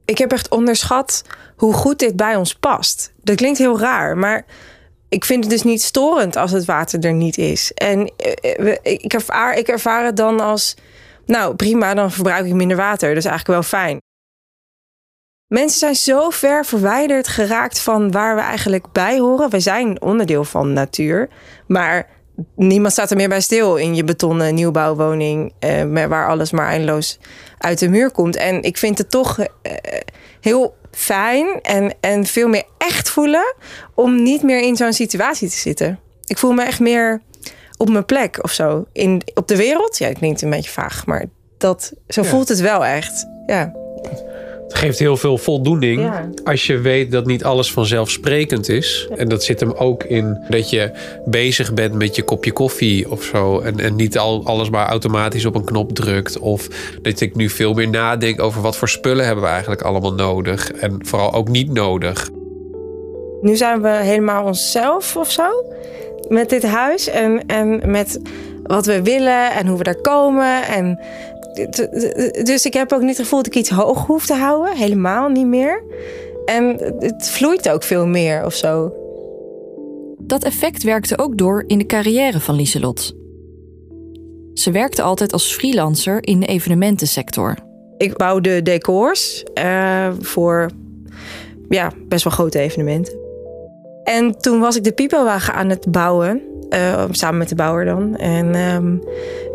Ik 0.04 0.18
heb 0.18 0.32
echt 0.32 0.50
onderschat 0.50 1.22
hoe 1.56 1.72
goed 1.72 1.98
dit 1.98 2.16
bij 2.16 2.36
ons 2.36 2.54
past. 2.54 3.12
Dat 3.22 3.36
klinkt 3.36 3.58
heel 3.58 3.78
raar, 3.78 4.16
maar 4.16 4.44
ik 5.08 5.24
vind 5.24 5.44
het 5.44 5.52
dus 5.52 5.62
niet 5.62 5.82
storend 5.82 6.36
als 6.36 6.50
het 6.50 6.64
water 6.64 7.04
er 7.04 7.12
niet 7.12 7.38
is. 7.38 7.72
En 7.72 8.12
eh, 8.16 8.76
ik 8.82 9.12
ervaar, 9.12 9.58
ik 9.58 9.68
ervaar 9.68 10.04
het 10.04 10.16
dan 10.16 10.40
als, 10.40 10.74
nou 11.26 11.54
prima, 11.54 11.94
dan 11.94 12.12
verbruik 12.12 12.46
ik 12.46 12.54
minder 12.54 12.76
water. 12.76 13.08
Dat 13.08 13.24
is 13.24 13.30
eigenlijk 13.30 13.60
wel 13.60 13.80
fijn. 13.80 13.98
Mensen 15.54 15.78
zijn 15.78 15.94
zo 15.94 16.30
ver 16.30 16.64
verwijderd 16.64 17.28
geraakt 17.28 17.80
van 17.80 18.10
waar 18.10 18.34
we 18.34 18.40
eigenlijk 18.40 18.92
bij 18.92 19.18
horen. 19.18 19.50
We 19.50 19.60
zijn 19.60 20.02
onderdeel 20.02 20.44
van 20.44 20.72
natuur, 20.72 21.28
maar 21.66 22.06
niemand 22.56 22.92
staat 22.92 23.10
er 23.10 23.16
meer 23.16 23.28
bij 23.28 23.40
stil 23.40 23.76
in 23.76 23.94
je 23.94 24.04
betonnen 24.04 24.54
nieuwbouwwoning, 24.54 25.52
eh, 25.58 26.06
waar 26.08 26.28
alles 26.28 26.50
maar 26.50 26.66
eindeloos 26.66 27.18
uit 27.58 27.78
de 27.78 27.88
muur 27.88 28.10
komt. 28.10 28.36
En 28.36 28.62
ik 28.62 28.76
vind 28.76 28.98
het 28.98 29.10
toch 29.10 29.38
eh, 29.38 29.72
heel 30.40 30.74
fijn 30.90 31.60
en, 31.62 31.94
en 32.00 32.24
veel 32.24 32.48
meer 32.48 32.64
echt 32.78 33.10
voelen 33.10 33.54
om 33.94 34.22
niet 34.22 34.42
meer 34.42 34.60
in 34.60 34.76
zo'n 34.76 34.92
situatie 34.92 35.48
te 35.48 35.56
zitten. 35.56 35.98
Ik 36.24 36.38
voel 36.38 36.52
me 36.52 36.62
echt 36.62 36.80
meer 36.80 37.22
op 37.76 37.90
mijn 37.90 38.04
plek 38.04 38.38
of 38.42 38.52
zo. 38.52 38.84
In, 38.92 39.22
op 39.34 39.48
de 39.48 39.56
wereld. 39.56 39.98
Ja, 39.98 40.08
het 40.08 40.18
klinkt 40.18 40.42
een 40.42 40.50
beetje 40.50 40.70
vaag, 40.70 41.06
maar 41.06 41.24
dat, 41.58 41.92
zo 42.08 42.22
voelt 42.22 42.48
het 42.48 42.60
wel 42.60 42.84
echt. 42.84 43.26
Ja 43.46 43.82
geeft 44.68 44.98
heel 44.98 45.16
veel 45.16 45.38
voldoening 45.38 46.10
als 46.44 46.66
je 46.66 46.78
weet 46.78 47.10
dat 47.10 47.26
niet 47.26 47.44
alles 47.44 47.72
vanzelfsprekend 47.72 48.68
is. 48.68 49.08
En 49.16 49.28
dat 49.28 49.44
zit 49.44 49.60
hem 49.60 49.72
ook 49.72 50.04
in 50.04 50.44
dat 50.48 50.70
je 50.70 50.90
bezig 51.24 51.74
bent 51.74 51.94
met 51.94 52.16
je 52.16 52.22
kopje 52.22 52.52
koffie 52.52 53.10
of 53.10 53.22
zo. 53.22 53.60
En, 53.60 53.80
en 53.80 53.96
niet 53.96 54.18
al, 54.18 54.44
alles 54.44 54.70
maar 54.70 54.88
automatisch 54.88 55.44
op 55.44 55.54
een 55.54 55.64
knop 55.64 55.92
drukt. 55.92 56.38
Of 56.38 56.68
dat 57.02 57.20
ik 57.20 57.34
nu 57.34 57.48
veel 57.48 57.72
meer 57.72 57.88
nadenk 57.88 58.42
over 58.42 58.62
wat 58.62 58.76
voor 58.76 58.88
spullen 58.88 59.26
hebben 59.26 59.44
we 59.44 59.50
eigenlijk 59.50 59.82
allemaal 59.82 60.14
nodig. 60.14 60.72
En 60.72 61.06
vooral 61.06 61.32
ook 61.32 61.48
niet 61.48 61.72
nodig. 61.72 62.30
Nu 63.40 63.56
zijn 63.56 63.82
we 63.82 63.88
helemaal 63.88 64.44
onszelf 64.44 65.16
of 65.16 65.30
zo. 65.30 65.48
Met 66.28 66.50
dit 66.50 66.62
huis 66.62 67.08
en, 67.08 67.46
en 67.46 67.90
met 67.90 68.20
wat 68.62 68.86
we 68.86 69.02
willen 69.02 69.52
en 69.52 69.66
hoe 69.66 69.78
we 69.78 69.84
daar 69.84 70.00
komen. 70.00 70.66
En 70.66 71.00
dus 72.42 72.66
ik 72.66 72.74
heb 72.74 72.92
ook 72.92 73.00
niet 73.00 73.08
het 73.08 73.18
gevoel 73.18 73.42
dat 73.42 73.46
ik 73.46 73.60
iets 73.60 73.70
hoog 73.70 74.06
hoef 74.06 74.26
te 74.26 74.34
houden. 74.34 74.76
Helemaal 74.76 75.28
niet 75.28 75.46
meer. 75.46 75.82
En 76.44 76.94
het 76.98 77.30
vloeit 77.30 77.68
ook 77.68 77.82
veel 77.82 78.06
meer 78.06 78.44
of 78.44 78.54
zo. 78.54 78.92
Dat 80.18 80.44
effect 80.44 80.82
werkte 80.82 81.18
ook 81.18 81.38
door 81.38 81.64
in 81.66 81.78
de 81.78 81.86
carrière 81.86 82.40
van 82.40 82.54
Lieselot. 82.54 83.14
Ze 84.54 84.70
werkte 84.70 85.02
altijd 85.02 85.32
als 85.32 85.54
freelancer 85.54 86.26
in 86.26 86.40
de 86.40 86.46
evenementensector. 86.46 87.56
Ik 87.96 88.16
bouwde 88.16 88.62
decors 88.62 89.44
uh, 89.58 90.08
voor 90.18 90.70
ja, 91.68 91.92
best 92.08 92.24
wel 92.24 92.32
grote 92.32 92.58
evenementen. 92.58 93.18
En 94.04 94.38
toen 94.38 94.60
was 94.60 94.76
ik 94.76 94.84
de 94.84 94.92
piepelwagen 94.92 95.54
aan 95.54 95.68
het 95.68 95.90
bouwen. 95.90 96.42
Uh, 96.70 97.04
samen 97.10 97.38
met 97.38 97.48
de 97.48 97.54
bouwer 97.54 97.84
dan. 97.84 98.16
En 98.16 98.54
um, 98.54 99.02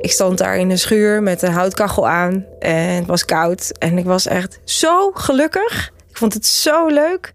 ik 0.02 0.12
stond 0.12 0.38
daar 0.38 0.58
in 0.58 0.70
de 0.70 0.78
schuur 0.78 1.24
met 1.24 1.40
de 1.40 1.50
houtkachel 1.50 2.08
aan. 2.08 2.46
En 2.60 2.96
het 2.96 3.06
was 3.06 3.26
koud. 3.26 3.78
En 3.78 3.98
ik 3.98 4.06
was 4.06 4.28
echt 4.28 4.60
zo 4.64 5.12
gelukkig. 5.12 5.94
Ik 6.10 6.18
vond 6.18 6.34
het 6.34 6.46
zo 6.46 6.88
leuk. 6.88 7.34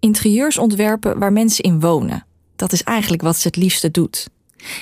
Interieurs 0.00 0.58
ontwerpen 0.58 1.18
waar 1.18 1.32
mensen 1.32 1.64
in 1.64 1.80
wonen. 1.80 2.26
Dat 2.56 2.72
is 2.72 2.82
eigenlijk 2.82 3.22
wat 3.22 3.36
ze 3.36 3.46
het 3.46 3.56
liefste 3.56 3.90
doet. 3.90 4.28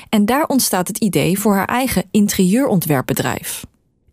En 0.08 0.24
daar 0.24 0.46
ontstaat 0.46 0.88
het 0.88 0.98
idee 0.98 1.38
voor 1.38 1.54
haar 1.54 1.68
eigen 1.68 2.04
interieurontwerpbedrijf. 2.10 3.64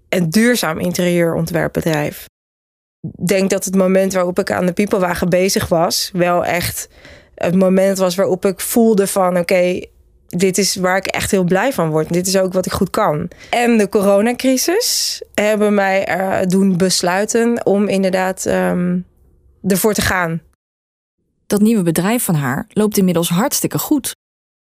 Een 0.09 0.29
duurzaam 0.29 0.79
interieurontwerpbedrijf. 0.79 2.25
Ik 3.01 3.27
denk 3.27 3.49
dat 3.49 3.65
het 3.65 3.75
moment 3.75 4.13
waarop 4.13 4.39
ik 4.39 4.51
aan 4.51 4.65
de 4.65 4.73
piepelwagen 4.73 5.29
bezig 5.29 5.67
was, 5.67 6.09
wel 6.13 6.45
echt 6.45 6.89
het 7.35 7.55
moment 7.55 7.97
was 7.97 8.15
waarop 8.15 8.45
ik 8.45 8.59
voelde 8.59 9.07
van 9.07 9.37
oké, 9.37 9.79
dit 10.27 10.57
is 10.57 10.75
waar 10.75 10.97
ik 10.97 11.05
echt 11.05 11.31
heel 11.31 11.43
blij 11.43 11.73
van 11.73 11.89
word. 11.89 12.13
Dit 12.13 12.27
is 12.27 12.37
ook 12.37 12.53
wat 12.53 12.65
ik 12.65 12.71
goed 12.71 12.89
kan. 12.89 13.27
En 13.49 13.77
de 13.77 13.89
coronacrisis 13.89 15.21
hebben 15.33 15.73
mij 15.73 16.05
er 16.05 16.49
doen 16.49 16.77
besluiten 16.77 17.65
om 17.65 17.87
inderdaad 17.87 18.45
um, 18.45 19.05
ervoor 19.67 19.93
te 19.93 20.01
gaan. 20.01 20.41
Dat 21.47 21.61
nieuwe 21.61 21.83
bedrijf 21.83 22.23
van 22.23 22.35
haar 22.35 22.65
loopt 22.69 22.97
inmiddels 22.97 23.29
hartstikke 23.29 23.77
goed. 23.77 24.15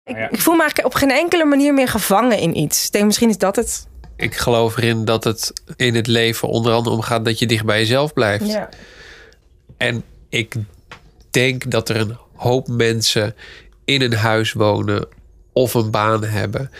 Ik, 0.04 0.16
ik 0.30 0.40
voel 0.40 0.54
me 0.54 0.60
eigenlijk 0.60 0.94
op 0.94 1.00
geen 1.00 1.10
enkele 1.10 1.44
manier 1.44 1.74
meer 1.74 1.88
gevangen 1.88 2.38
in 2.38 2.56
iets. 2.56 2.86
Ik 2.86 2.92
denk, 2.92 3.04
misschien 3.04 3.28
is 3.28 3.38
dat 3.38 3.56
het. 3.56 3.86
Ik 4.16 4.34
geloof 4.34 4.76
erin 4.76 5.04
dat 5.04 5.24
het 5.24 5.52
in 5.76 5.94
het 5.94 6.06
leven 6.06 6.48
onder 6.48 6.72
andere 6.72 6.96
om 6.96 7.02
gaat 7.02 7.24
dat 7.24 7.38
je 7.38 7.46
dicht 7.46 7.64
bij 7.64 7.78
jezelf 7.78 8.12
blijft. 8.12 8.46
Ja. 8.46 8.68
En 9.76 10.02
ik 10.28 10.54
denk 11.30 11.70
dat 11.70 11.88
er 11.88 11.96
een 11.96 12.16
hoop 12.38 12.68
mensen 12.68 13.34
in 13.84 14.02
een 14.02 14.14
huis 14.14 14.52
wonen 14.52 15.08
of 15.52 15.74
een 15.74 15.90
baan 15.90 16.24
hebben 16.24 16.70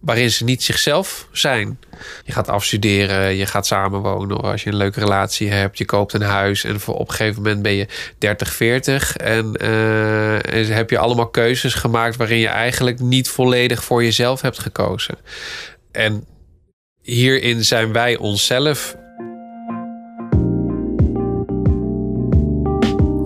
waarin 0.00 0.30
ze 0.30 0.44
niet 0.44 0.62
zichzelf 0.62 1.28
zijn. 1.32 1.78
Je 2.24 2.32
gaat 2.32 2.48
afstuderen, 2.48 3.34
je 3.34 3.46
gaat 3.46 3.66
samenwonen, 3.66 4.40
als 4.40 4.62
je 4.62 4.70
een 4.70 4.76
leuke 4.76 5.00
relatie 5.00 5.50
hebt, 5.50 5.78
je 5.78 5.84
koopt 5.84 6.12
een 6.12 6.22
huis 6.22 6.64
en 6.64 6.80
voor 6.80 6.94
op 6.94 7.08
een 7.08 7.14
gegeven 7.14 7.42
moment 7.42 7.62
ben 7.62 7.72
je 7.72 7.86
30, 8.18 8.52
40 8.52 9.16
en, 9.16 9.52
uh, 9.62 10.54
en 10.54 10.66
heb 10.66 10.90
je 10.90 10.98
allemaal 10.98 11.28
keuzes 11.28 11.74
gemaakt 11.74 12.16
waarin 12.16 12.38
je 12.38 12.48
eigenlijk 12.48 13.00
niet 13.00 13.28
volledig 13.28 13.84
voor 13.84 14.02
jezelf 14.04 14.40
hebt 14.40 14.58
gekozen. 14.58 15.18
En 15.92 16.24
hierin 17.02 17.64
zijn 17.64 17.92
wij 17.92 18.16
onszelf. 18.16 18.96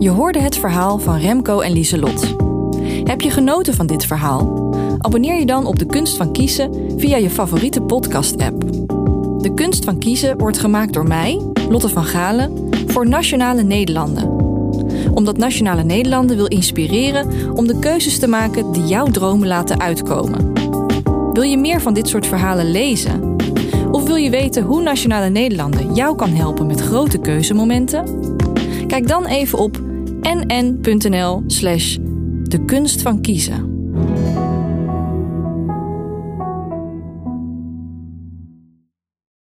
Je 0.01 0.11
hoorde 0.11 0.39
het 0.39 0.57
verhaal 0.57 0.99
van 0.99 1.17
Remco 1.19 1.61
en 1.61 1.73
Lieselot. 1.73 2.35
Heb 3.05 3.21
je 3.21 3.31
genoten 3.31 3.75
van 3.75 3.87
dit 3.87 4.05
verhaal? 4.05 4.75
Abonneer 4.99 5.39
je 5.39 5.47
dan 5.47 5.67
op 5.67 5.79
De 5.79 5.87
Kunst 5.87 6.17
van 6.17 6.33
Kiezen 6.33 6.95
via 6.97 7.17
je 7.17 7.31
favoriete 7.31 7.81
podcast-app. 7.81 8.61
De 9.43 9.53
Kunst 9.55 9.85
van 9.85 9.99
Kiezen 9.99 10.39
wordt 10.39 10.59
gemaakt 10.59 10.93
door 10.93 11.07
mij, 11.07 11.41
Lotte 11.69 11.89
van 11.89 12.05
Galen, 12.05 12.69
voor 12.87 13.09
Nationale 13.09 13.63
Nederlanden. 13.63 14.29
Omdat 15.15 15.37
Nationale 15.37 15.83
Nederlanden 15.83 16.37
wil 16.37 16.49
inspireren 16.49 17.57
om 17.57 17.67
de 17.67 17.79
keuzes 17.79 18.19
te 18.19 18.29
maken 18.29 18.73
die 18.73 18.85
jouw 18.85 19.07
dromen 19.07 19.49
laten 19.49 19.81
uitkomen. 19.81 20.53
Wil 21.33 21.43
je 21.43 21.59
meer 21.59 21.81
van 21.81 21.95
dit 21.95 22.09
soort 22.09 22.27
verhalen 22.27 22.71
lezen? 22.71 23.37
Of 23.91 24.07
wil 24.07 24.17
je 24.17 24.31
weten 24.31 24.63
hoe 24.63 24.83
Nationale 24.83 25.29
Nederlanden 25.29 25.95
jou 25.95 26.17
kan 26.17 26.31
helpen 26.31 26.67
met 26.67 26.81
grote 26.81 27.19
keuzemomenten? 27.19 28.05
Kijk 28.91 29.09
dan 29.09 29.27
even 29.27 29.59
op 29.59 29.80
nn.nl/slash 30.35 31.97
de 32.43 32.65
kunst 32.65 33.03
van 33.03 33.21
kiezen. 33.21 33.70